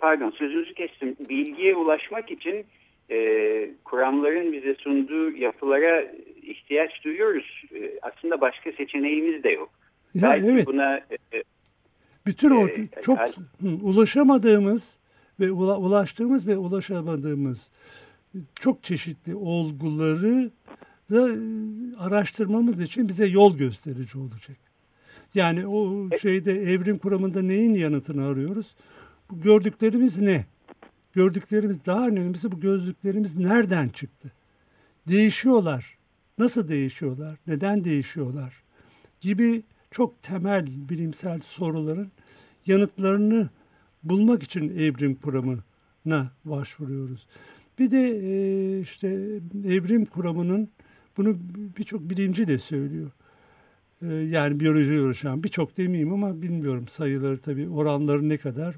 pardon 0.00 0.30
sözünüzü 0.30 0.74
kestim. 0.74 1.16
Bilgiye 1.28 1.76
ulaşmak 1.76 2.30
için 2.30 2.64
e, 3.10 3.70
kuramların 3.84 4.52
bize 4.52 4.74
sunduğu 4.74 5.30
yapılara 5.30 6.12
ihtiyaç 6.42 7.04
duyuyoruz. 7.04 7.62
E, 7.74 7.98
aslında 8.02 8.40
başka 8.40 8.72
seçeneğimiz 8.72 9.44
de 9.44 9.50
yok. 9.50 9.70
Ya, 10.14 10.22
Belki 10.22 10.46
evet. 10.46 10.66
buna 10.66 10.96
e, 10.96 11.42
bütün 12.26 12.50
o 12.50 12.68
e, 12.68 12.88
çok 13.02 13.18
hı, 13.18 13.68
ulaşamadığımız 13.82 14.98
ve 15.40 15.52
ula, 15.52 15.78
ulaştığımız 15.78 16.48
ve 16.48 16.56
ulaşamadığımız 16.56 17.70
çok 18.54 18.82
çeşitli 18.82 19.34
olguları 19.34 20.50
da 21.10 21.30
e, 21.30 21.38
araştırmamız 21.98 22.80
için 22.80 23.08
bize 23.08 23.26
yol 23.26 23.56
gösterici 23.58 24.18
olacak. 24.18 24.56
Yani 25.34 25.66
o 25.66 26.08
şeyde 26.22 26.52
evrim 26.52 26.98
kuramında 26.98 27.42
neyin 27.42 27.74
yanıtını 27.74 28.26
arıyoruz? 28.26 28.74
Bu 29.30 29.40
gördüklerimiz 29.40 30.18
ne? 30.18 30.44
Gördüklerimiz 31.12 31.86
daha 31.86 32.08
önemlisi 32.08 32.52
bu 32.52 32.60
gözlüklerimiz 32.60 33.36
nereden 33.36 33.88
çıktı? 33.88 34.32
Değişiyorlar. 35.08 35.98
Nasıl 36.38 36.68
değişiyorlar? 36.68 37.38
Neden 37.46 37.84
değişiyorlar? 37.84 38.62
Gibi 39.20 39.62
çok 39.90 40.22
temel 40.22 40.66
bilimsel 40.88 41.40
soruların 41.40 42.12
yanıtlarını 42.66 43.48
bulmak 44.02 44.42
için 44.42 44.68
evrim 44.68 45.14
kuramına 45.14 46.30
başvuruyoruz. 46.44 47.26
Bir 47.78 47.90
de 47.90 48.08
e, 48.08 48.80
işte 48.80 49.08
evrim 49.64 50.04
kuramının 50.04 50.68
bunu 51.16 51.36
birçok 51.78 52.10
bilimci 52.10 52.48
de 52.48 52.58
söylüyor. 52.58 53.10
E, 54.02 54.06
yani 54.06 54.60
biyolojiyle 54.60 55.00
uğraşan 55.00 55.44
birçok 55.44 55.76
demeyeyim 55.76 56.12
ama 56.12 56.42
bilmiyorum 56.42 56.88
sayıları 56.88 57.38
tabii 57.38 57.68
oranları 57.68 58.28
ne 58.28 58.38
kadar 58.38 58.76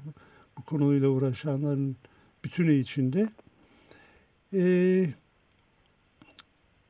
bu 0.57 0.61
konuyla 0.61 1.07
uğraşanların 1.07 1.95
bütünü 2.43 2.73
içinde. 2.73 3.29
E, 4.53 4.63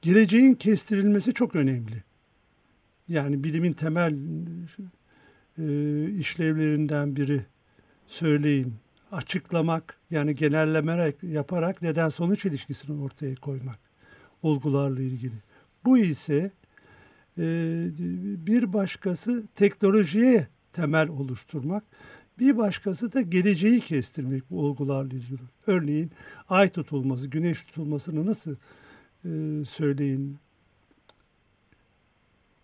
geleceğin 0.02 0.54
kestirilmesi 0.54 1.34
çok 1.34 1.56
önemli. 1.56 2.04
Yani 3.08 3.44
bilimin 3.44 3.74
temel 3.74 4.16
e, 5.58 5.66
işlevlerinden 6.10 7.16
biri 7.16 7.46
söyleyin, 8.08 8.74
açıklamak 9.12 9.98
yani 10.12 10.36
genelleme 10.36 11.14
yaparak 11.22 11.82
neden 11.82 12.10
sonuç 12.10 12.46
ilişkisini 12.46 13.02
ortaya 13.02 13.36
koymak 13.36 13.80
olgularla 14.44 15.02
ilgili. 15.02 15.36
Bu 15.86 15.98
ise 15.98 16.52
e, 17.38 17.44
bir 18.46 18.74
başkası 18.74 19.44
teknolojiye 19.56 20.48
temel 20.74 21.10
oluşturmak, 21.10 21.84
bir 22.40 22.58
başkası 22.58 23.14
da 23.14 23.22
geleceği 23.22 23.80
kestirmek 23.80 24.52
bu 24.52 24.60
olgularla 24.60 25.14
ilgili. 25.14 25.40
Örneğin 25.68 26.12
ay 26.50 26.70
tutulması, 26.70 27.28
güneş 27.28 27.66
tutulmasını 27.66 28.26
nasıl 28.26 28.56
e, 29.26 29.30
söyleyin 29.66 30.38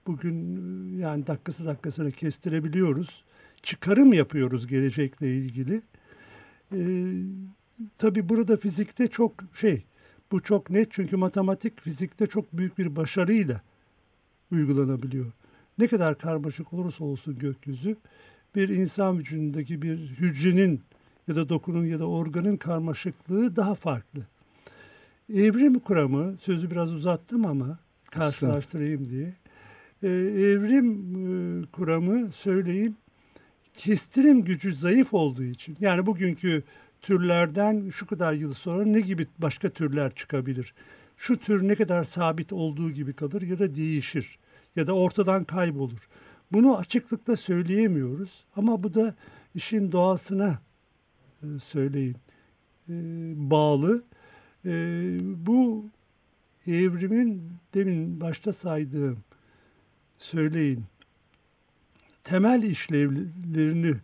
bugün 0.07 0.55
e, 0.97 1.01
yani 1.01 1.27
dakikası 1.27 1.65
dakikasını 1.65 2.11
kestirebiliyoruz. 2.11 3.23
Çıkarım 3.63 4.13
yapıyoruz 4.13 4.67
gelecekle 4.67 5.37
ilgili. 5.37 5.81
Ee, 6.73 7.13
tabii 7.97 8.29
burada 8.29 8.57
fizikte 8.57 9.07
çok 9.07 9.33
şey, 9.53 9.83
bu 10.31 10.43
çok 10.43 10.69
net 10.69 10.91
çünkü 10.91 11.17
matematik 11.17 11.81
fizikte 11.81 12.27
çok 12.27 12.53
büyük 12.53 12.77
bir 12.77 12.95
başarıyla 12.95 13.61
uygulanabiliyor. 14.51 15.31
Ne 15.77 15.87
kadar 15.87 16.17
karmaşık 16.17 16.73
olursa 16.73 17.03
olsun 17.03 17.39
gökyüzü, 17.39 17.97
bir 18.55 18.69
insan 18.69 19.19
vücudundaki 19.19 19.81
bir 19.81 19.97
hücrenin 19.97 20.81
ya 21.27 21.35
da 21.35 21.49
dokunun 21.49 21.85
ya 21.85 21.99
da 21.99 22.05
organın 22.05 22.57
karmaşıklığı 22.57 23.55
daha 23.55 23.75
farklı. 23.75 24.21
Evrim 25.33 25.79
kuramı, 25.79 26.37
sözü 26.41 26.71
biraz 26.71 26.93
uzattım 26.93 27.45
ama 27.45 27.79
karşılaştırayım 28.11 29.09
diye. 29.09 29.33
Ee, 30.03 30.07
evrim 30.07 30.91
e, 31.63 31.65
kuramı 31.65 32.31
söyleyeyim 32.31 32.95
kestirim 33.73 34.43
gücü 34.43 34.73
zayıf 34.73 35.13
olduğu 35.13 35.43
için 35.43 35.77
yani 35.79 36.05
bugünkü 36.05 36.63
türlerden 37.01 37.89
şu 37.89 38.07
kadar 38.07 38.33
yıl 38.33 38.53
sonra 38.53 38.85
ne 38.85 39.01
gibi 39.01 39.27
başka 39.37 39.69
türler 39.69 40.15
çıkabilir? 40.15 40.73
Şu 41.17 41.37
tür 41.37 41.67
ne 41.67 41.75
kadar 41.75 42.03
sabit 42.03 42.53
olduğu 42.53 42.91
gibi 42.91 43.13
kalır 43.13 43.41
ya 43.41 43.59
da 43.59 43.75
değişir 43.75 44.39
ya 44.75 44.87
da 44.87 44.93
ortadan 44.93 45.43
kaybolur. 45.43 46.09
Bunu 46.51 46.77
açıklıkla 46.77 47.35
söyleyemiyoruz 47.35 48.43
ama 48.55 48.83
bu 48.83 48.93
da 48.93 49.15
işin 49.55 49.91
doğasına 49.91 50.59
e, 51.43 51.45
söyleyin 51.63 52.15
e, 52.89 52.93
bağlı. 53.35 54.03
E, 54.65 54.71
bu 55.47 55.85
evrimin 56.67 57.43
demin 57.73 58.21
başta 58.21 58.53
saydığım 58.53 59.17
söyleyin 60.17 60.83
temel 62.23 62.63
işlevlerini 62.63 63.95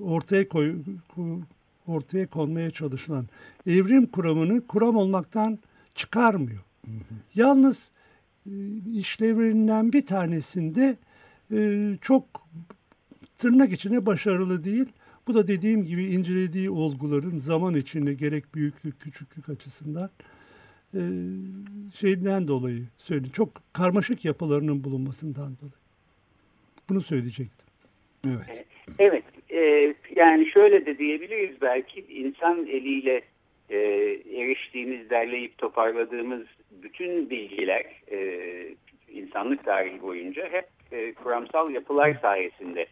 ortaya 0.00 0.48
koy, 0.48 0.76
ortaya 1.86 2.26
konmaya 2.26 2.70
çalışılan 2.70 3.26
evrim 3.66 4.06
kuramını 4.06 4.66
kuram 4.66 4.96
olmaktan 4.96 5.58
çıkarmıyor. 5.94 6.62
Hı 6.84 6.90
hı. 6.90 7.14
Yalnız 7.34 7.90
işlevlerinden 8.94 9.92
bir 9.92 10.06
tanesinde 10.06 10.96
e, 11.52 11.90
çok 12.00 12.24
tırnak 13.38 13.72
içine 13.72 14.06
başarılı 14.06 14.64
değil. 14.64 14.86
Bu 15.26 15.34
da 15.34 15.48
dediğim 15.48 15.84
gibi 15.84 16.04
incelediği 16.04 16.70
olguların 16.70 17.38
zaman 17.38 17.74
içinde 17.74 18.14
gerek 18.14 18.54
büyüklük, 18.54 19.00
küçüklük 19.00 19.48
açısından 19.48 20.10
e, 20.94 21.00
şeyden 21.94 22.48
dolayı 22.48 22.82
söyleyeyim. 22.98 23.32
Çok 23.32 23.48
karmaşık 23.72 24.24
yapılarının 24.24 24.84
bulunmasından 24.84 25.56
dolayı. 25.60 25.82
Bunu 26.88 27.00
söyleyecektim. 27.00 27.66
Evet. 28.26 28.64
Evet. 28.98 29.24
E, 29.50 29.94
yani 30.16 30.50
şöyle 30.50 30.86
de 30.86 30.98
diyebiliriz 30.98 31.60
belki 31.60 32.00
insan 32.00 32.66
eliyle 32.66 33.22
e, 33.72 33.78
eriştiğimiz, 34.34 35.10
derleyip 35.10 35.58
toparladığımız 35.58 36.42
bütün 36.70 37.30
bilgiler 37.30 37.84
e, 38.10 38.38
insanlık 39.12 39.64
tarihi 39.64 40.02
boyunca 40.02 40.48
hep 40.52 40.64
e, 40.92 41.14
kuramsal 41.14 41.70
yapılar 41.70 42.18
sayesinde 42.22 42.86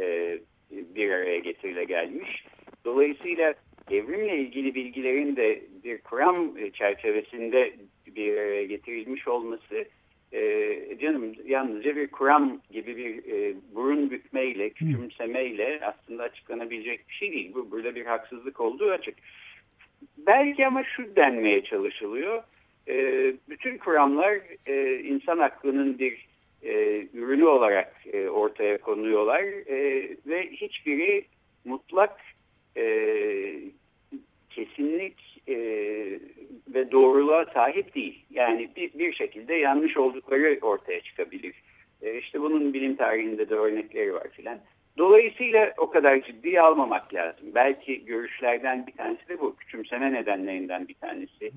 e, 0.00 0.38
bir 0.70 1.10
araya 1.10 1.38
getirile 1.38 1.84
gelmiş. 1.84 2.44
Dolayısıyla 2.84 3.54
evrimle 3.90 4.38
ilgili 4.38 4.74
bilgilerin 4.74 5.36
de 5.36 5.62
bir 5.84 5.98
kuram 5.98 6.54
çerçevesinde 6.72 7.72
bir 8.16 8.36
araya 8.36 8.64
getirilmiş 8.64 9.28
olması 9.28 9.84
e, 10.32 10.98
canım 11.00 11.32
yalnızca 11.46 11.96
bir 11.96 12.08
kuram 12.08 12.60
gibi 12.70 12.96
bir 12.96 13.32
e, 13.32 13.54
burun 13.74 14.10
bükmeyle, 14.10 14.70
küçümsemeyle 14.70 15.80
aslında 15.82 16.22
açıklanabilecek 16.22 17.08
bir 17.08 17.14
şey 17.14 17.32
değil. 17.32 17.54
Bu 17.54 17.70
burada 17.70 17.94
bir 17.94 18.06
haksızlık 18.06 18.60
olduğu 18.60 18.90
açık. 18.90 19.14
Belki 20.18 20.66
ama 20.66 20.84
şu 20.84 21.16
denmeye 21.16 21.64
çalışılıyor. 21.64 22.42
E, 22.88 22.94
bütün 23.48 23.78
kuramlar 23.78 24.40
e, 24.66 24.94
insan 24.98 25.38
aklının 25.38 25.98
bir 25.98 26.26
e, 26.62 27.02
ürünü 27.14 27.44
olarak 27.44 27.94
e, 28.12 28.28
ortaya 28.28 28.78
konuyorlar 28.78 29.42
e, 29.42 30.08
ve 30.26 30.50
hiçbiri 30.50 31.24
mutlak 31.64 32.20
e, 32.76 32.84
kesinlik 34.50 35.42
e, 35.48 35.56
ve 36.74 36.90
doğruluğa 36.90 37.44
sahip 37.44 37.94
değil. 37.94 38.24
Yani 38.30 38.70
bir, 38.76 38.98
bir 38.98 39.12
şekilde 39.12 39.54
yanlış 39.54 39.96
oldukları 39.96 40.58
ortaya 40.62 41.00
çıkabilir. 41.00 41.54
E, 42.02 42.18
işte 42.18 42.40
bunun 42.40 42.74
bilim 42.74 42.96
tarihinde 42.96 43.48
de 43.48 43.54
örnekleri 43.54 44.14
var 44.14 44.28
filan. 44.32 44.58
Dolayısıyla 44.98 45.72
o 45.78 45.90
kadar 45.90 46.22
ciddiye 46.22 46.60
almamak 46.60 47.14
lazım. 47.14 47.46
Belki 47.54 48.04
görüşlerden 48.04 48.86
bir 48.86 48.92
tanesi 48.92 49.28
de 49.28 49.40
bu. 49.40 49.56
Küçümseme 49.56 50.12
nedenlerinden 50.12 50.88
bir 50.88 50.94
tanesi. 50.94 51.52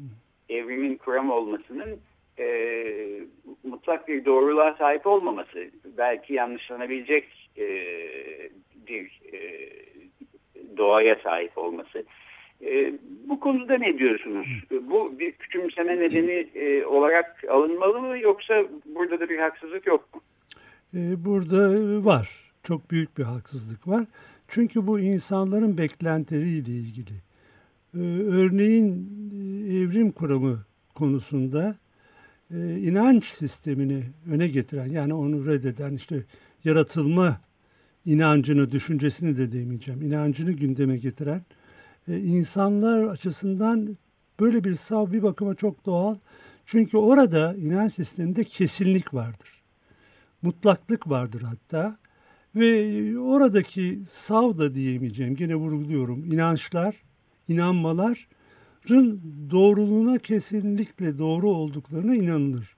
Evrimin 0.50 0.96
kuram 0.96 1.32
olmasının 1.32 2.00
e, 2.40 2.48
mutlak 3.64 4.08
bir 4.08 4.26
doğruluğa 4.26 4.76
sahip 4.80 5.08
olmaması. 5.08 5.70
Belki 5.98 6.34
yanlışlanabilecek 6.34 7.50
e, 7.58 7.66
bir 8.88 9.22
e, 9.34 9.70
doğaya 10.78 11.16
sahip 11.16 11.58
olması. 11.58 12.04
E, 12.62 12.94
bu 13.26 13.40
konuda 13.40 13.78
ne 13.78 13.98
diyorsunuz? 13.98 14.48
Bu 14.72 15.20
bir 15.20 15.32
küçümseme 15.32 16.00
nedeni 16.00 16.48
e, 16.56 16.86
olarak 16.86 17.44
alınmalı 17.50 18.02
mı 18.02 18.20
yoksa 18.20 18.64
burada 18.86 19.20
da 19.20 19.30
bir 19.30 19.40
haksızlık 19.40 19.88
yok 19.88 20.14
mu? 20.14 20.22
e, 20.94 21.26
burada 21.26 21.70
var. 22.06 22.49
Çok 22.64 22.92
büyük 22.92 23.18
bir 23.18 23.24
haksızlık 23.24 23.88
var. 23.88 24.06
Çünkü 24.48 24.88
bu 24.88 25.00
insanların 25.00 25.78
beklentileriyle 25.78 26.72
ilgili. 26.72 27.14
E, 27.94 28.00
örneğin 28.28 29.10
e, 29.34 29.76
evrim 29.76 30.12
kuramı 30.12 30.66
konusunda 30.96 31.78
e, 32.54 32.78
inanç 32.80 33.26
sistemini 33.26 34.04
öne 34.30 34.48
getiren 34.48 34.90
yani 34.90 35.14
onu 35.14 35.46
reddeden 35.46 35.94
işte 35.94 36.24
yaratılma 36.64 37.42
inancını, 38.06 38.72
düşüncesini 38.72 39.38
de 39.38 39.52
demeyeceğim, 39.52 40.02
inancını 40.02 40.52
gündeme 40.52 40.98
getiren 40.98 41.42
e, 42.08 42.20
insanlar 42.20 43.04
açısından 43.04 43.98
böyle 44.40 44.64
bir 44.64 44.76
sav 44.76 45.12
bir 45.12 45.24
bakıma 45.24 45.56
çok 45.56 45.86
doğal. 45.86 46.16
Çünkü 46.66 46.98
orada 46.98 47.56
inanç 47.56 47.94
sisteminde 47.94 48.44
kesinlik 48.44 49.14
vardır. 49.14 49.62
Mutlaklık 50.42 51.10
vardır 51.10 51.42
hatta. 51.42 51.98
Ve 52.60 53.20
oradaki 53.20 54.00
sav 54.10 54.58
da 54.58 54.76
diyemeyeceğim, 54.76 55.36
gene 55.36 55.56
vurguluyorum, 55.56 56.32
inançlar, 56.34 56.96
inanmaların 57.48 59.20
doğruluğuna 59.52 60.18
kesinlikle 60.18 61.18
doğru 61.18 61.50
olduklarına 61.50 62.16
inanılır. 62.16 62.76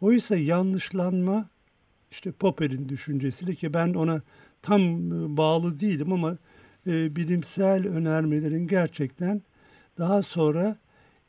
Oysa 0.00 0.36
yanlışlanma, 0.36 1.48
işte 2.10 2.32
Popper'in 2.32 2.88
düşüncesiyle 2.88 3.54
ki 3.54 3.74
ben 3.74 3.94
ona 3.94 4.22
tam 4.62 4.80
e, 4.82 5.36
bağlı 5.36 5.80
değilim 5.80 6.12
ama 6.12 6.36
e, 6.86 7.16
bilimsel 7.16 7.86
önermelerin 7.86 8.66
gerçekten 8.66 9.42
daha 9.98 10.22
sonra 10.22 10.76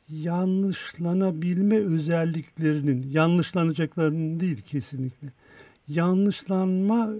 yanlışlanabilme 0.08 1.76
özelliklerinin, 1.76 3.10
yanlışlanacaklarının 3.10 4.40
değil 4.40 4.60
kesinlikle, 4.60 5.28
yanlışlanma, 5.88 7.10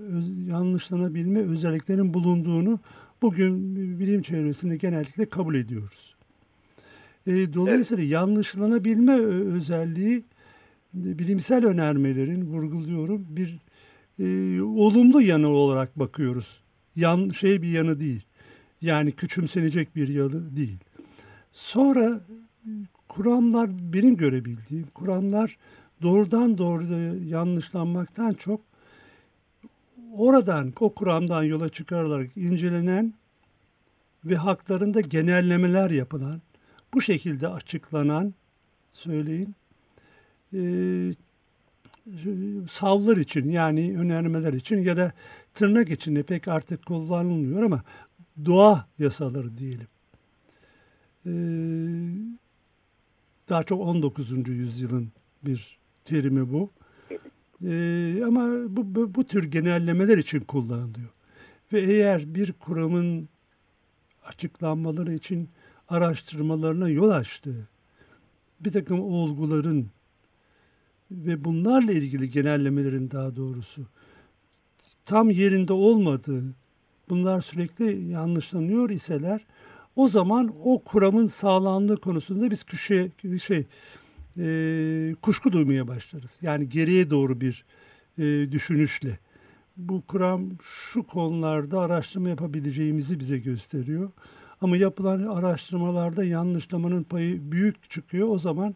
yanlışlanabilme 0.47 1.41
özelliklerinin 1.41 2.15
bulunduğunu 2.15 2.81
bugün 3.23 3.77
bilim 4.01 4.23
çevresinde 4.23 4.77
genellikle 4.77 5.27
kabul 5.27 5.55
ediyoruz. 5.55 6.15
E, 7.27 7.55
dolayısıyla 7.55 8.03
evet. 8.03 8.13
yanlışlanabilme 8.13 9.17
özelliği 9.25 10.25
bilimsel 10.95 11.67
önermelerin 11.67 12.47
vurguluyorum 12.47 13.27
bir 13.29 13.59
e, 14.19 14.63
olumlu 14.63 15.21
yanı 15.21 15.49
olarak 15.49 15.99
bakıyoruz. 15.99 16.61
Yan 16.97 17.29
şey 17.29 17.63
bir 17.63 17.69
yanı 17.69 18.01
değil. 18.01 18.23
Yani 18.83 19.13
küçümsenecek 19.13 19.97
bir 19.97 20.09
yanı 20.09 20.57
değil. 20.57 20.79
Sonra 21.53 22.21
kuramlar 23.09 23.71
benim 23.93 24.17
görebildiğim 24.17 24.87
kuramlar 24.95 25.57
doğrudan 26.03 26.59
doğruya 26.59 27.15
yanlışlanmaktan 27.29 28.33
çok 28.33 28.61
oradan 30.17 30.73
o 30.81 30.95
kuramdan 30.95 31.43
yola 31.43 31.69
çıkarılarak 31.69 32.37
incelenen 32.37 33.15
ve 34.25 34.37
haklarında 34.37 35.01
genellemeler 35.01 35.91
yapılan 35.91 36.41
bu 36.95 37.03
şekilde 37.03 37.49
açıklanan 37.49 38.35
söyleyin 38.93 39.55
e, 40.55 40.61
savlar 42.71 43.17
için 43.17 43.51
yani 43.51 43.99
önermeler 43.99 44.53
için 44.53 44.79
ya 44.79 44.97
da 44.97 45.13
tırnak 45.55 45.91
içinde 45.91 46.23
pek 46.23 46.49
artık 46.49 46.87
kullanılmıyor 46.87 47.63
ama 47.63 47.83
doğa 48.45 48.87
yasaları 48.99 49.59
diyelim. 49.59 49.87
Ee, 51.27 51.31
daha 53.49 53.63
çok 53.63 53.81
19. 53.81 54.49
yüzyılın 54.49 55.13
bir 55.43 55.79
terimi 56.05 56.53
bu. 56.53 56.71
Ee, 57.65 58.23
ama 58.27 58.49
bu, 58.69 58.95
bu, 58.95 59.15
bu 59.15 59.25
tür 59.25 59.45
genellemeler 59.45 60.19
için 60.19 60.41
kullanılıyor. 60.41 61.09
Ve 61.73 61.81
eğer 61.81 62.35
bir 62.35 62.53
kuramın 62.53 63.29
açıklanmaları 64.25 65.15
için 65.15 65.49
araştırmalarına 65.89 66.89
yol 66.89 67.11
açtığı 67.11 67.69
bir 68.61 68.73
takım 68.73 69.01
olguların 69.01 69.87
ve 71.11 71.45
bunlarla 71.45 71.93
ilgili 71.93 72.31
genellemelerin 72.31 73.11
daha 73.11 73.37
doğrusu 73.37 73.87
tam 75.05 75.31
yerinde 75.31 75.73
olmadığı, 75.73 76.45
bunlar 77.09 77.41
sürekli 77.41 78.05
yanlışlanıyor 78.05 78.91
iseler 78.91 79.47
o 79.97 80.09
zaman 80.09 80.55
o 80.65 80.83
kuramın 80.85 81.27
sağlamlığı 81.27 82.01
konusunda 82.01 82.51
biz 82.51 82.65
küşe, 82.65 83.11
şey 83.43 83.67
e, 84.39 85.15
kuşku 85.23 85.53
duymaya 85.53 85.89
başlarız. 85.89 86.39
Yani 86.43 86.69
geriye 86.69 87.11
doğru 87.11 87.41
bir 87.41 87.65
e, 88.19 88.53
düşünüşle. 88.53 89.19
Bu 89.77 90.03
kuram 90.03 90.43
şu 90.63 91.03
konularda 91.03 91.81
araştırma 91.81 92.29
yapabileceğimizi 92.29 93.19
bize 93.19 93.39
gösteriyor. 93.39 94.11
Ama 94.61 94.77
yapılan 94.77 95.23
araştırmalarda 95.23 96.25
yanlışlamanın 96.25 97.03
payı 97.03 97.53
büyük 97.53 97.91
çıkıyor. 97.91 98.29
O 98.29 98.39
zaman 98.39 98.75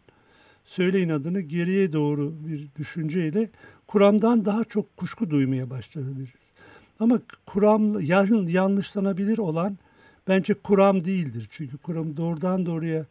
söyleyin 0.64 1.08
adını 1.08 1.40
geriye 1.40 1.92
doğru 1.92 2.34
bir 2.46 2.68
düşünceyle 2.78 3.50
kuramdan 3.86 4.44
daha 4.44 4.64
çok 4.64 4.96
kuşku 4.96 5.30
duymaya 5.30 5.70
başlayabiliriz. 5.70 6.48
Ama 7.00 7.20
kuram 7.46 8.00
yanlışlanabilir 8.48 9.38
olan 9.38 9.78
bence 10.28 10.54
kuram 10.54 11.04
değildir. 11.04 11.48
Çünkü 11.50 11.78
kuram 11.78 12.16
doğrudan 12.16 12.66
doğruya 12.66 13.06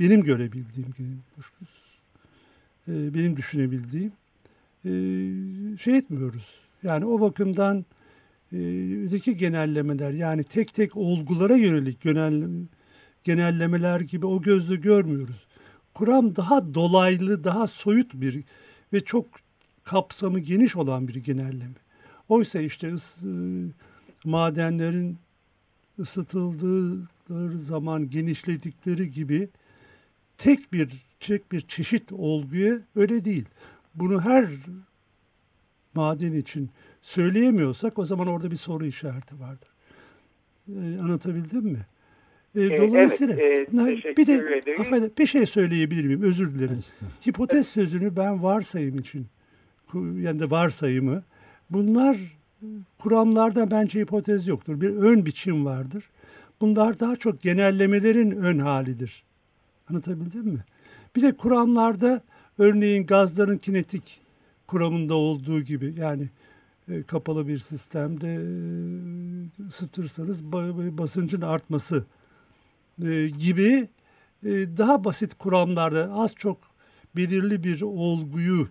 benim 0.00 0.22
görebildiğim, 0.22 0.94
e, 2.88 3.14
benim 3.14 3.36
düşünebildiğim 3.36 4.12
e, 4.84 4.90
şey 5.78 5.96
etmiyoruz. 5.96 6.54
Yani 6.82 7.04
o 7.04 7.20
bakımdan 7.20 7.84
öteki 9.06 9.36
genellemeler 9.36 10.10
yani 10.10 10.44
tek 10.44 10.74
tek 10.74 10.96
olgulara 10.96 11.56
yönelik 11.56 12.00
genel, 12.00 12.48
genellemeler 13.24 14.00
gibi 14.00 14.26
o 14.26 14.42
gözle 14.42 14.76
görmüyoruz. 14.76 15.46
Kuram 15.94 16.36
daha 16.36 16.74
dolaylı, 16.74 17.44
daha 17.44 17.66
soyut 17.66 18.14
bir 18.14 18.44
ve 18.92 19.00
çok 19.00 19.26
kapsamı 19.84 20.38
geniş 20.38 20.76
olan 20.76 21.08
bir 21.08 21.14
genelleme. 21.14 21.74
Oysa 22.28 22.60
işte 22.60 22.94
madenlerin 24.24 25.18
ısıtıldığı 25.98 27.08
zaman 27.54 28.10
genişledikleri 28.10 29.10
gibi 29.10 29.48
tek 30.38 30.72
bir 30.72 30.88
tek 31.20 31.52
bir 31.52 31.60
çeşit 31.60 32.12
olguya 32.12 32.78
öyle 32.96 33.24
değil. 33.24 33.44
Bunu 33.94 34.20
her 34.20 34.46
maden 35.94 36.32
için 36.32 36.70
söyleyemiyorsak 37.02 37.98
o 37.98 38.04
zaman 38.04 38.26
orada 38.26 38.50
bir 38.50 38.56
soru 38.56 38.86
işareti 38.86 39.40
vardır. 39.40 39.68
Ee, 40.68 40.98
anlatabildim 41.00 41.64
mi? 41.64 41.86
E, 42.54 42.78
dolayısıyla 42.78 43.34
evet, 43.34 43.68
e, 44.06 44.16
bir 44.16 44.26
de 44.26 44.62
affedin, 44.80 45.12
bir 45.18 45.26
şey 45.26 45.46
söyleyebilir 45.46 46.04
miyim? 46.04 46.22
Özür 46.22 46.50
dilerim. 46.54 46.78
İşte. 46.80 47.06
Hipotez 47.30 47.68
sözünü 47.68 48.16
ben 48.16 48.42
varsayım 48.42 48.98
için 48.98 49.26
yani 49.94 50.40
de 50.40 50.50
varsayımı 50.50 51.22
bunlar 51.70 52.16
kuramlarda 52.98 53.70
bence 53.70 54.00
hipotez 54.00 54.48
yoktur. 54.48 54.80
Bir 54.80 54.90
ön 54.90 55.26
biçim 55.26 55.64
vardır. 55.64 56.04
Bunlar 56.62 57.00
daha 57.00 57.16
çok 57.16 57.40
genellemelerin 57.40 58.30
ön 58.30 58.58
halidir. 58.58 59.22
Anlatabildim 59.90 60.46
mi? 60.46 60.64
Bir 61.16 61.22
de 61.22 61.36
kuramlarda 61.36 62.22
örneğin 62.58 63.06
gazların 63.06 63.56
kinetik 63.56 64.20
kuramında 64.66 65.14
olduğu 65.14 65.60
gibi 65.60 65.94
yani 65.98 66.28
e, 66.88 67.02
kapalı 67.02 67.48
bir 67.48 67.58
sistemde 67.58 68.34
e, 68.34 69.66
ısıtırsanız 69.68 70.44
basıncın 70.98 71.40
artması 71.40 72.04
e, 73.04 73.28
gibi 73.28 73.88
e, 74.44 74.50
daha 74.50 75.04
basit 75.04 75.34
kuramlarda 75.34 76.12
az 76.12 76.34
çok 76.34 76.58
belirli 77.16 77.64
bir 77.64 77.82
olguyu 77.82 78.68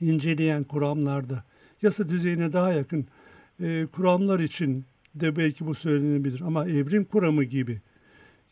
inceleyen 0.00 0.64
kuramlarda 0.64 1.44
yasa 1.82 2.08
düzeyine 2.08 2.52
daha 2.52 2.72
yakın 2.72 3.06
e, 3.60 3.86
kuramlar 3.92 4.40
için 4.40 4.84
de 5.14 5.36
belki 5.36 5.66
bu 5.66 5.74
söylenebilir 5.74 6.40
ama 6.40 6.68
evrim 6.68 7.04
kuramı 7.04 7.44
gibi 7.44 7.80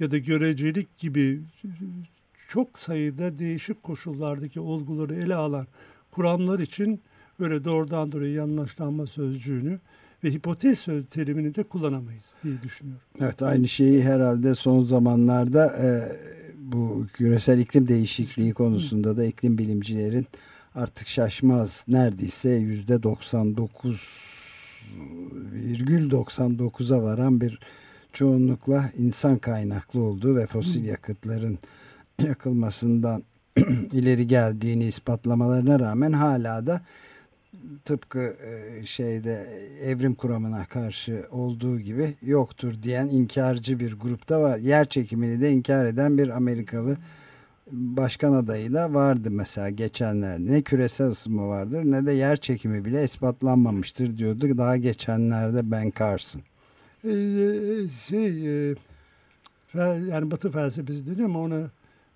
ya 0.00 0.10
da 0.10 0.18
görecelik 0.18 0.98
gibi 0.98 1.40
çok 2.48 2.78
sayıda 2.78 3.38
değişik 3.38 3.82
koşullardaki 3.82 4.60
olguları 4.60 5.14
ele 5.14 5.34
alan 5.34 5.66
kuramlar 6.10 6.58
için 6.58 7.00
böyle 7.40 7.64
doğrudan 7.64 8.12
doğruya 8.12 8.32
yanlışlanma 8.32 9.06
sözcüğünü 9.06 9.78
ve 10.24 10.30
hipotez 10.30 10.86
terimini 11.10 11.54
de 11.54 11.62
kullanamayız 11.62 12.34
diye 12.44 12.62
düşünüyorum. 12.62 13.02
Evet 13.20 13.42
aynı 13.42 13.68
şeyi 13.68 14.02
herhalde 14.02 14.54
son 14.54 14.84
zamanlarda 14.84 15.66
e, 15.66 16.16
bu 16.58 17.06
küresel 17.12 17.58
iklim 17.58 17.88
değişikliği 17.88 18.52
konusunda 18.52 19.16
da 19.16 19.24
iklim 19.24 19.58
bilimcilerin 19.58 20.26
artık 20.74 21.08
şaşmaz 21.08 21.84
neredeyse 21.88 22.50
yüzde 22.50 23.02
99,99'a 25.54 27.02
varan 27.02 27.40
bir 27.40 27.58
çoğunlukla 28.12 28.90
insan 28.98 29.38
kaynaklı 29.38 30.00
olduğu 30.02 30.36
ve 30.36 30.46
fosil 30.46 30.84
yakıtların 30.84 31.58
yakılmasından 32.22 33.22
ileri 33.92 34.26
geldiğini 34.26 34.86
ispatlamalarına 34.86 35.80
rağmen 35.80 36.12
hala 36.12 36.66
da 36.66 36.82
tıpkı 37.84 38.36
e, 38.44 38.86
şeyde 38.86 39.46
evrim 39.82 40.14
kuramına 40.14 40.64
karşı 40.64 41.26
olduğu 41.30 41.80
gibi 41.80 42.14
yoktur 42.22 42.74
diyen 42.82 43.08
inkarcı 43.08 43.80
bir 43.80 43.92
grupta 43.92 44.40
var. 44.40 44.58
Yer 44.58 44.88
çekimini 44.88 45.40
de 45.40 45.52
inkar 45.52 45.86
eden 45.86 46.18
bir 46.18 46.28
Amerikalı 46.28 46.96
başkan 47.72 48.32
adayı 48.32 48.72
da 48.72 48.94
vardı 48.94 49.30
mesela 49.30 49.70
geçenlerde. 49.70 50.52
Ne 50.52 50.62
küresel 50.62 51.08
ısınma 51.08 51.48
vardır 51.48 51.82
ne 51.84 52.06
de 52.06 52.12
yer 52.12 52.36
çekimi 52.36 52.84
bile 52.84 53.04
ispatlanmamıştır 53.04 54.18
diyordu 54.18 54.58
daha 54.58 54.76
geçenlerde 54.76 55.70
Ben 55.70 55.92
Carson. 55.98 56.42
Ee, 57.04 57.88
şey 58.08 58.70
e, 58.70 58.74
yani 60.10 60.30
Batı 60.30 60.50
felsefesi 60.50 61.06
dedi 61.06 61.24
ama 61.24 61.40
ona 61.40 61.70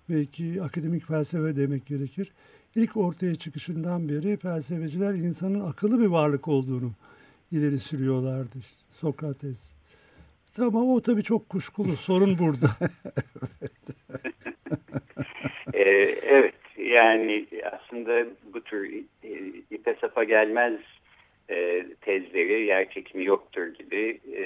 belki 0.09 0.61
akademik 0.63 1.07
felsefe 1.07 1.55
demek 1.55 1.85
gerekir. 1.85 2.31
İlk 2.75 2.97
ortaya 2.97 3.35
çıkışından 3.35 4.09
beri 4.09 4.37
felsefeciler 4.37 5.13
insanın 5.13 5.69
akıllı 5.69 5.99
bir 5.99 6.05
varlık 6.05 6.47
olduğunu 6.47 6.91
ileri 7.51 7.79
sürüyorlardı. 7.79 8.57
Sokrates. 8.99 9.71
Ama 10.57 10.83
o 10.83 11.01
tabii 11.01 11.23
çok 11.23 11.49
kuşkulu. 11.49 11.95
Sorun 11.95 12.39
burada. 12.39 12.77
ee, 15.81 16.15
evet. 16.23 16.53
Yani 16.77 17.45
aslında 17.71 18.25
bu 18.53 18.61
tür 18.61 18.93
e, 19.23 19.29
ipe 19.71 19.95
sapa 20.01 20.23
gelmez 20.23 20.73
e, 21.49 21.85
tezleri 22.01 22.65
yer 22.65 22.89
çekimi 22.89 23.25
yoktur 23.25 23.67
gibi 23.67 24.19
e, 24.37 24.43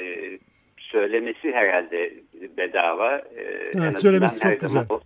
söylemesi 0.77 1.51
herhalde 1.51 2.13
bedava. 2.57 3.17
E, 3.17 3.71
evet, 3.75 3.99
söylemesi 3.99 4.39
çok 4.39 4.61
güzel. 4.61 4.85
O, 4.89 5.01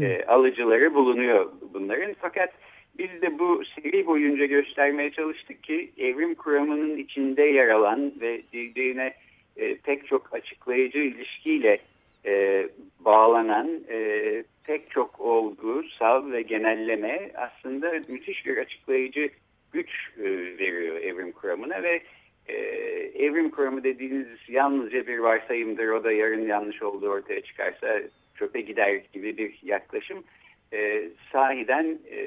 e, 0.00 0.24
alıcıları 0.24 0.94
bulunuyor 0.94 1.52
bunların. 1.74 2.14
Fakat 2.20 2.52
biz 2.98 3.22
de 3.22 3.38
bu 3.38 3.62
seri 3.64 4.06
boyunca 4.06 4.44
göstermeye 4.44 5.10
çalıştık 5.10 5.62
ki 5.62 5.92
evrim 5.98 6.34
kuramının 6.34 6.96
içinde 6.96 7.42
yer 7.42 7.68
alan 7.68 8.12
ve 8.20 8.42
birbirine 8.52 9.14
e, 9.56 9.76
pek 9.76 10.06
çok 10.06 10.34
açıklayıcı 10.34 10.98
ilişkiyle 10.98 11.78
e, 12.26 12.68
bağlanan 13.00 13.70
e, 13.88 14.42
pek 14.64 14.90
çok 14.90 15.20
olgu, 15.20 15.82
sav 15.98 16.32
ve 16.32 16.42
genelleme 16.42 17.30
aslında 17.34 17.92
müthiş 18.08 18.46
bir 18.46 18.56
açıklayıcı 18.56 19.28
güç 19.72 19.90
e, 20.18 20.24
veriyor 20.58 20.96
evrim 20.96 21.32
kuramına 21.32 21.82
ve 21.82 22.02
e, 22.46 22.56
evrim 23.14 23.50
kuramı 23.50 23.84
dediğiniz 23.84 24.26
yalnızca 24.48 25.06
bir 25.06 25.18
varsayımdır. 25.18 25.88
O 25.88 26.04
da 26.04 26.12
yarın 26.12 26.46
yanlış 26.46 26.82
olduğu 26.82 27.08
ortaya 27.08 27.40
çıkarsa 27.40 28.00
çöpe 28.38 28.60
gider 28.60 29.00
gibi 29.12 29.36
bir 29.36 29.58
yaklaşım 29.62 30.24
e, 30.72 31.08
sahiden 31.32 31.98
e, 32.10 32.20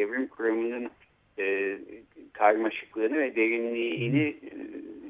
evrim 0.00 0.26
kuramının 0.26 0.90
e, 1.38 1.78
karmaşıklığını 2.32 3.18
ve 3.18 3.36
derinliğini 3.36 4.36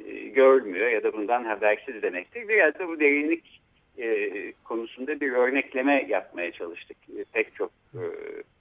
e, 0.06 0.28
görmüyor 0.28 0.88
ya 0.88 1.02
da 1.02 1.12
bundan 1.12 1.44
habersiz 1.44 2.02
demektir. 2.02 2.48
Biraz 2.48 2.78
da 2.78 2.88
bu 2.88 3.00
derinlik 3.00 3.61
e, 3.98 4.30
konusunda 4.64 5.20
bir 5.20 5.32
örnekleme 5.32 6.06
yapmaya 6.08 6.52
çalıştık 6.52 6.96
e, 7.18 7.24
pek 7.32 7.54
çok 7.54 7.70
e, 7.94 8.02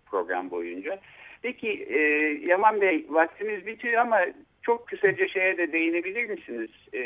program 0.05 0.51
boyunca. 0.51 0.99
Peki 1.41 1.69
e, 1.89 1.99
Yaman 2.47 2.81
Bey 2.81 3.05
vaktimiz 3.09 3.65
bitiyor 3.65 3.93
ama 3.93 4.19
çok 4.61 4.87
kısaca 4.87 5.27
şeye 5.27 5.57
de 5.57 5.71
değinebilir 5.71 6.29
misiniz? 6.29 6.69
E, 6.93 6.99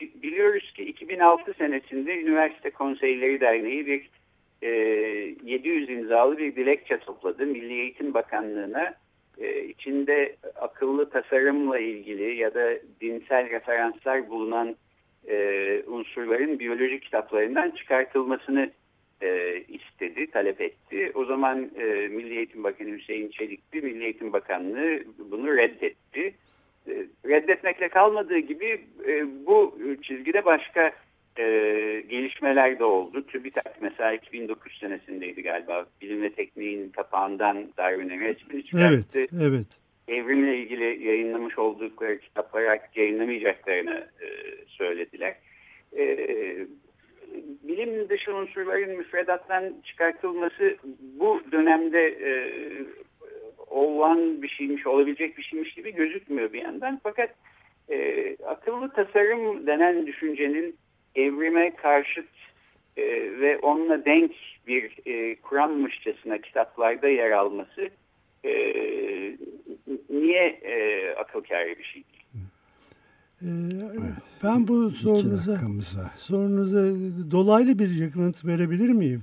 biliyoruz 0.00 0.72
ki 0.72 0.84
2006 0.84 1.54
senesinde 1.54 2.20
Üniversite 2.20 2.70
Konseyleri 2.70 3.40
Derneği 3.40 3.86
bir 3.86 4.10
e, 4.62 4.68
700 5.44 5.90
imzalı 5.90 6.38
bir 6.38 6.56
dilekçe 6.56 6.98
topladı. 6.98 7.46
Milli 7.46 7.72
Eğitim 7.72 8.14
Bakanlığı'na 8.14 8.94
e, 9.38 9.64
içinde 9.64 10.36
akıllı 10.60 11.10
tasarımla 11.10 11.78
ilgili 11.78 12.36
ya 12.36 12.54
da 12.54 12.74
dinsel 13.00 13.50
referanslar 13.50 14.30
bulunan 14.30 14.76
e, 15.28 15.82
unsurların 15.86 16.58
biyoloji 16.58 17.00
kitaplarından 17.00 17.70
çıkartılmasını 17.70 18.70
e, 19.22 19.60
istedi, 19.68 20.30
talep 20.30 20.60
etti. 20.60 21.12
O 21.14 21.24
zaman 21.24 21.70
e, 21.78 21.84
Milli 22.08 22.36
Eğitim 22.36 22.64
Bakanı 22.64 22.88
Hüseyin 22.88 23.30
Çelikli, 23.30 23.82
Milli 23.82 24.04
Eğitim 24.04 24.32
Bakanlığı 24.32 25.00
bunu 25.30 25.56
reddetti. 25.56 26.34
E, 26.88 27.06
reddetmekle 27.28 27.88
kalmadığı 27.88 28.38
gibi 28.38 28.80
e, 29.06 29.26
bu 29.46 29.78
çizgide 30.02 30.44
başka 30.44 30.92
e, 31.38 31.44
gelişmeler 32.08 32.78
de 32.78 32.84
oldu. 32.84 33.26
TÜBİTAK 33.26 33.76
mesela 33.80 34.12
2009 34.12 34.78
senesindeydi 34.80 35.42
galiba. 35.42 35.86
Bilim 36.02 36.22
ve 36.22 36.32
tekniğin 36.32 36.88
kapağından 36.88 37.64
Darwin'e 37.76 38.18
resmini 38.20 38.64
çıkarttı. 38.64 39.18
Evet, 39.18 39.30
evet. 39.42 39.66
Evrimle 40.08 40.58
ilgili 40.58 41.08
yayınlamış 41.08 41.58
oldukları 41.58 42.18
kitapları 42.18 42.70
artık 42.70 42.96
yayınlamayacaklarını 42.96 44.08
e, 44.20 44.26
söylediler. 44.66 45.36
E, 45.96 46.18
bilim 47.62 48.08
dışı 48.08 48.34
unsurların 48.34 48.96
müfredattan 48.96 49.74
çıkartılması 49.84 50.76
bu 51.00 51.40
dönemde 51.52 52.06
e, 52.06 52.30
olan 53.66 54.42
bir 54.42 54.48
şeymiş, 54.48 54.86
olabilecek 54.86 55.38
bir 55.38 55.42
şeymiş 55.42 55.74
gibi 55.74 55.94
gözükmüyor 55.94 56.52
bir 56.52 56.62
yandan. 56.62 57.00
Fakat 57.02 57.30
e, 57.90 58.36
akıllı 58.46 58.92
tasarım 58.92 59.66
denen 59.66 60.06
düşüncenin 60.06 60.76
evrime 61.14 61.76
karşıt 61.76 62.28
e, 62.96 63.02
ve 63.40 63.58
onunla 63.58 64.04
denk 64.04 64.32
bir 64.66 64.92
e, 65.06 65.34
kurammışçasına 65.34 66.38
kitaplarda 66.38 67.08
yer 67.08 67.30
alması 67.30 67.90
e, 68.46 69.38
niye 70.10 70.60
e, 70.62 71.10
akıl 71.14 71.40
kârı 71.40 71.78
bir 71.78 71.84
şey 71.84 72.04
değil? 72.12 72.16
Ee, 73.42 73.48
Ben 74.42 74.68
bu 74.68 74.90
sorunuza, 74.90 75.60
sorunuza 76.16 76.82
dolaylı 77.30 77.78
bir 77.78 77.90
yanıt 77.90 78.44
verebilir 78.44 78.88
miyim? 78.88 79.22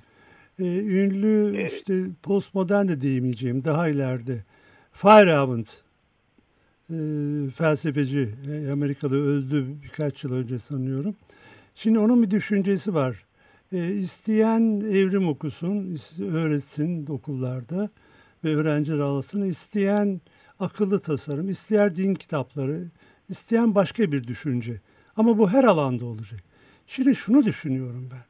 Ee, 0.60 0.64
ünlü 0.66 1.52
evet. 1.56 1.74
işte 1.74 2.04
postmodern 2.24 2.88
de 2.88 3.02
diyemeyeceğim 3.02 3.64
daha 3.64 3.90
ileride 3.90 4.44
Feyerabend 4.92 5.66
e, 6.90 6.96
felsefeci 7.52 8.30
e, 8.52 8.72
Amerikalı 8.72 9.28
öldü 9.28 9.66
birkaç 9.84 10.24
yıl 10.24 10.34
önce 10.34 10.60
sanıyorum. 10.60 11.16
Şimdi 11.76 12.00
onun 12.00 12.24
bir 12.24 12.32
düşüncesi 12.32 12.94
var. 12.94 13.26
E, 13.74 13.88
isteyen 13.88 14.82
evrim 14.82 15.28
okusun, 15.28 15.98
öğretsin 16.34 17.08
okullarda 17.08 17.90
ve 18.44 18.56
öğrenciler 18.56 19.00
alasın. 19.00 19.42
İsteyen 19.42 20.22
akıllı 20.60 21.00
tasarım, 21.00 21.50
isteyen 21.50 21.96
din 21.96 22.14
kitapları, 22.14 22.88
isteyen 23.30 23.76
başka 23.76 24.12
bir 24.12 24.28
düşünce. 24.28 24.82
Ama 25.16 25.38
bu 25.38 25.50
her 25.50 25.64
alanda 25.64 26.06
olacak. 26.06 26.44
Şimdi 26.88 27.16
şunu 27.16 27.46
düşünüyorum 27.46 28.10
ben. 28.12 28.24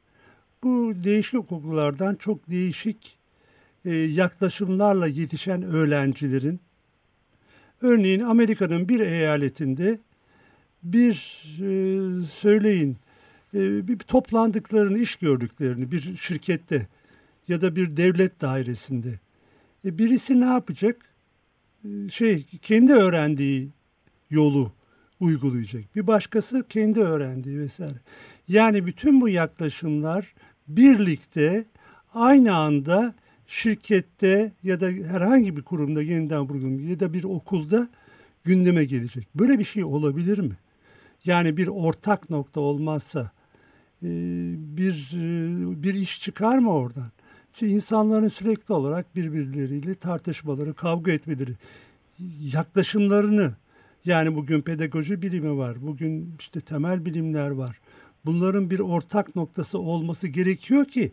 Bu 0.62 0.92
değişik 1.04 1.52
okullardan 1.52 2.14
çok 2.14 2.50
değişik 2.50 3.16
e, 3.84 3.94
yaklaşımlarla 3.94 5.06
yetişen 5.06 5.62
öğrencilerin 5.62 6.60
örneğin 7.82 8.20
Amerika'nın 8.20 8.88
bir 8.88 9.00
eyaletinde 9.00 9.98
bir 10.82 11.12
e, 11.60 12.26
söyleyin 12.26 12.96
e, 13.54 13.88
bir 13.88 13.98
toplandıklarını, 13.98 14.98
iş 14.98 15.16
gördüklerini 15.16 15.92
bir 15.92 16.16
şirkette 16.16 16.86
ya 17.48 17.60
da 17.60 17.76
bir 17.76 17.96
devlet 17.96 18.40
dairesinde 18.40 19.18
e, 19.84 19.98
birisi 19.98 20.40
ne 20.40 20.44
yapacak? 20.44 20.96
E, 21.84 22.08
şey 22.10 22.44
kendi 22.62 22.92
öğrendiği 22.92 23.68
yolu 24.30 24.72
uygulayacak. 25.20 25.96
Bir 25.96 26.06
başkası 26.06 26.64
kendi 26.68 27.00
öğrendiği 27.00 27.58
vesaire. 27.58 27.98
Yani 28.48 28.86
bütün 28.86 29.20
bu 29.20 29.28
yaklaşımlar 29.28 30.34
birlikte 30.68 31.64
aynı 32.14 32.54
anda 32.54 33.14
şirkette 33.46 34.52
ya 34.62 34.80
da 34.80 34.86
herhangi 34.86 35.56
bir 35.56 35.62
kurumda 35.62 36.02
yeniden 36.02 36.46
kurum 36.46 36.88
ya 36.88 37.00
da 37.00 37.12
bir 37.12 37.24
okulda 37.24 37.88
gündeme 38.44 38.84
gelecek. 38.84 39.28
Böyle 39.34 39.58
bir 39.58 39.64
şey 39.64 39.84
olabilir 39.84 40.38
mi? 40.38 40.56
Yani 41.24 41.56
bir 41.56 41.66
ortak 41.68 42.30
nokta 42.30 42.60
olmazsa 42.60 43.30
e, 44.02 44.08
bir 44.76 45.10
e, 45.14 45.82
bir 45.82 45.94
iş 45.94 46.20
çıkar 46.20 46.58
mı 46.58 46.72
oradan? 46.72 47.10
İnsanların 47.60 48.28
sürekli 48.28 48.74
olarak 48.74 49.16
birbirleriyle 49.16 49.94
tartışmaları, 49.94 50.74
kavga 50.74 51.12
etmeleri, 51.12 51.52
yaklaşımlarını 52.52 53.52
yani 54.04 54.36
bugün 54.36 54.62
pedagoji 54.62 55.22
bilimi 55.22 55.58
var, 55.58 55.76
bugün 55.86 56.34
işte 56.38 56.60
temel 56.60 57.04
bilimler 57.04 57.50
var. 57.50 57.80
Bunların 58.26 58.70
bir 58.70 58.78
ortak 58.78 59.36
noktası 59.36 59.78
olması 59.78 60.28
gerekiyor 60.28 60.84
ki 60.84 61.12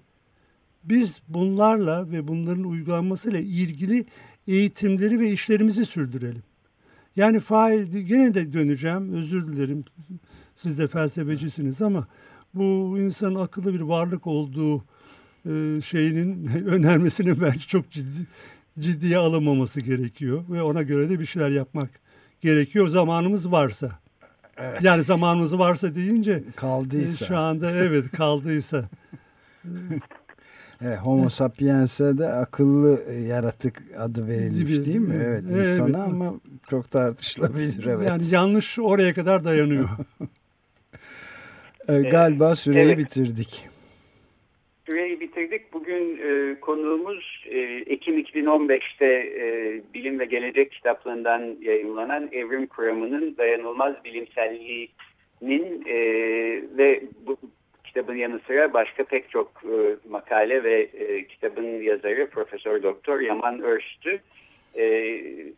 biz 0.83 1.21
bunlarla 1.27 2.11
ve 2.11 2.27
bunların 2.27 2.63
uygulanmasıyla 2.63 3.39
ilgili 3.39 4.05
eğitimleri 4.47 5.19
ve 5.19 5.31
işlerimizi 5.31 5.85
sürdürelim. 5.85 6.43
Yani 7.15 7.39
fail 7.39 7.83
gene 7.83 8.33
de 8.33 8.53
döneceğim. 8.53 9.13
Özür 9.13 9.47
dilerim. 9.47 9.83
Siz 10.55 10.79
de 10.79 10.87
felsefecisiniz 10.87 11.81
ama 11.81 12.07
bu 12.53 12.97
insanın 12.99 13.35
akıllı 13.35 13.73
bir 13.73 13.81
varlık 13.81 14.27
olduğu 14.27 14.83
e, 15.45 15.81
şeyinin 15.81 16.47
önermesinin 16.65 17.41
bence 17.41 17.59
çok 17.59 17.91
ciddi 17.91 18.27
ciddiye 18.79 19.17
alınmaması 19.17 19.81
gerekiyor 19.81 20.43
ve 20.49 20.61
ona 20.61 20.81
göre 20.81 21.09
de 21.09 21.19
bir 21.19 21.25
şeyler 21.25 21.49
yapmak 21.49 21.89
gerekiyor 22.41 22.87
zamanımız 22.87 23.51
varsa. 23.51 23.89
Evet. 24.57 24.83
Yani 24.83 25.03
zamanımız 25.03 25.59
varsa 25.59 25.95
deyince 25.95 26.43
kaldıysa. 26.55 27.25
Şu 27.25 27.37
anda 27.37 27.71
evet 27.71 28.11
kaldıysa. 28.11 28.89
Evet, 30.85 30.97
Homo 30.97 31.29
sapiens'e 31.29 32.17
de 32.17 32.27
akıllı 32.27 33.13
yaratık 33.13 33.83
adı 33.97 34.27
verilmiş 34.27 34.85
değil 34.85 34.97
mi? 34.97 35.15
Evet, 35.23 35.43
evet 35.51 35.69
insana 35.69 35.87
evet. 35.87 35.97
ama 35.97 36.33
çok 36.69 36.91
tartışılabilir 36.91 37.85
evet. 37.85 38.07
Yani 38.07 38.23
yanlış 38.31 38.79
oraya 38.79 39.13
kadar 39.13 39.43
dayanıyor. 39.43 39.89
Galiba 41.87 42.55
süreyi 42.55 42.85
evet. 42.85 42.97
bitirdik. 42.97 43.70
Süreyi 44.85 45.19
bitirdik. 45.19 45.73
Bugün 45.73 46.19
e, 46.23 46.59
konuğumuz 46.59 47.45
e, 47.49 47.59
Ekim 47.85 48.19
2015'te 48.19 49.05
e, 49.05 49.81
Bilim 49.93 50.19
ve 50.19 50.25
Gelecek 50.25 50.71
kitaplarından 50.71 51.55
yayınlanan 51.61 52.29
Evrim 52.31 52.67
Kuramı'nın 52.67 53.37
dayanılmaz 53.37 53.95
bilimselliğinin 54.05 55.85
e, 55.85 55.97
ve 56.77 57.03
bu 57.25 57.37
kitabın 57.83 58.15
yanı 58.15 58.39
sıra 58.47 58.73
başka 58.73 59.03
pek 59.03 59.29
çok 59.29 59.51
e, 59.63 60.09
makale 60.09 60.63
ve 60.63 60.81
e, 60.81 61.27
kitabın 61.27 61.81
yazarı 61.81 62.29
Profesör 62.29 62.83
Doktor 62.83 63.19
Yaman 63.19 63.61
Örstü. 63.61 64.19
E, 64.75 64.85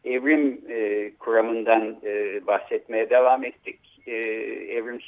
evrim 0.06 0.62
e, 0.70 1.12
kuramından 1.20 1.98
e, 2.04 2.42
bahsetmeye 2.48 3.10
devam 3.10 3.46
ettik. 3.46 3.80
E, 4.08 4.16
evrim 4.78 5.00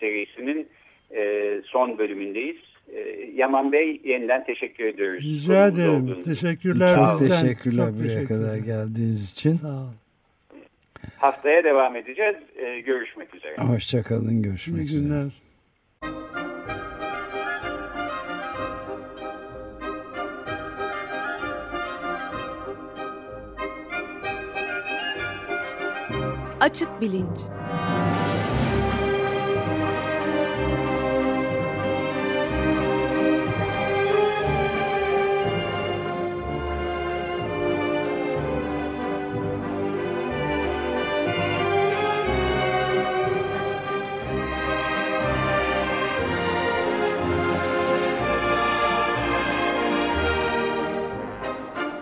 serisinin 0.00 0.68
e, 1.14 1.52
son 1.64 1.98
bölümündeyiz. 1.98 2.67
E, 2.92 3.00
Yaman 3.34 3.72
Bey 3.72 4.00
yeniden 4.04 4.44
teşekkür 4.44 4.84
ediyoruz. 4.84 5.24
Rica 5.24 5.66
ederim. 5.66 6.22
Teşekkürler. 6.24 6.94
Çok 6.94 7.20
bizden. 7.20 7.40
teşekkürler 7.42 7.86
Çok 7.86 7.94
buraya 7.94 8.02
teşekkürler. 8.14 8.40
kadar 8.42 8.56
geldiğiniz 8.56 9.30
için. 9.30 9.52
Sağ 9.52 9.68
olun. 9.68 9.94
Haftaya 11.16 11.64
devam 11.64 11.96
edeceğiz. 11.96 12.36
E, 12.56 12.80
görüşmek 12.80 13.34
üzere. 13.34 13.56
Hoşçakalın. 13.56 14.42
Görüşmek 14.42 14.84
üzere. 14.84 15.00
İyi 15.00 15.02
günler. 15.04 15.24
Üzere. 15.24 15.32
Açık 26.60 27.00
Bilinç 27.00 27.38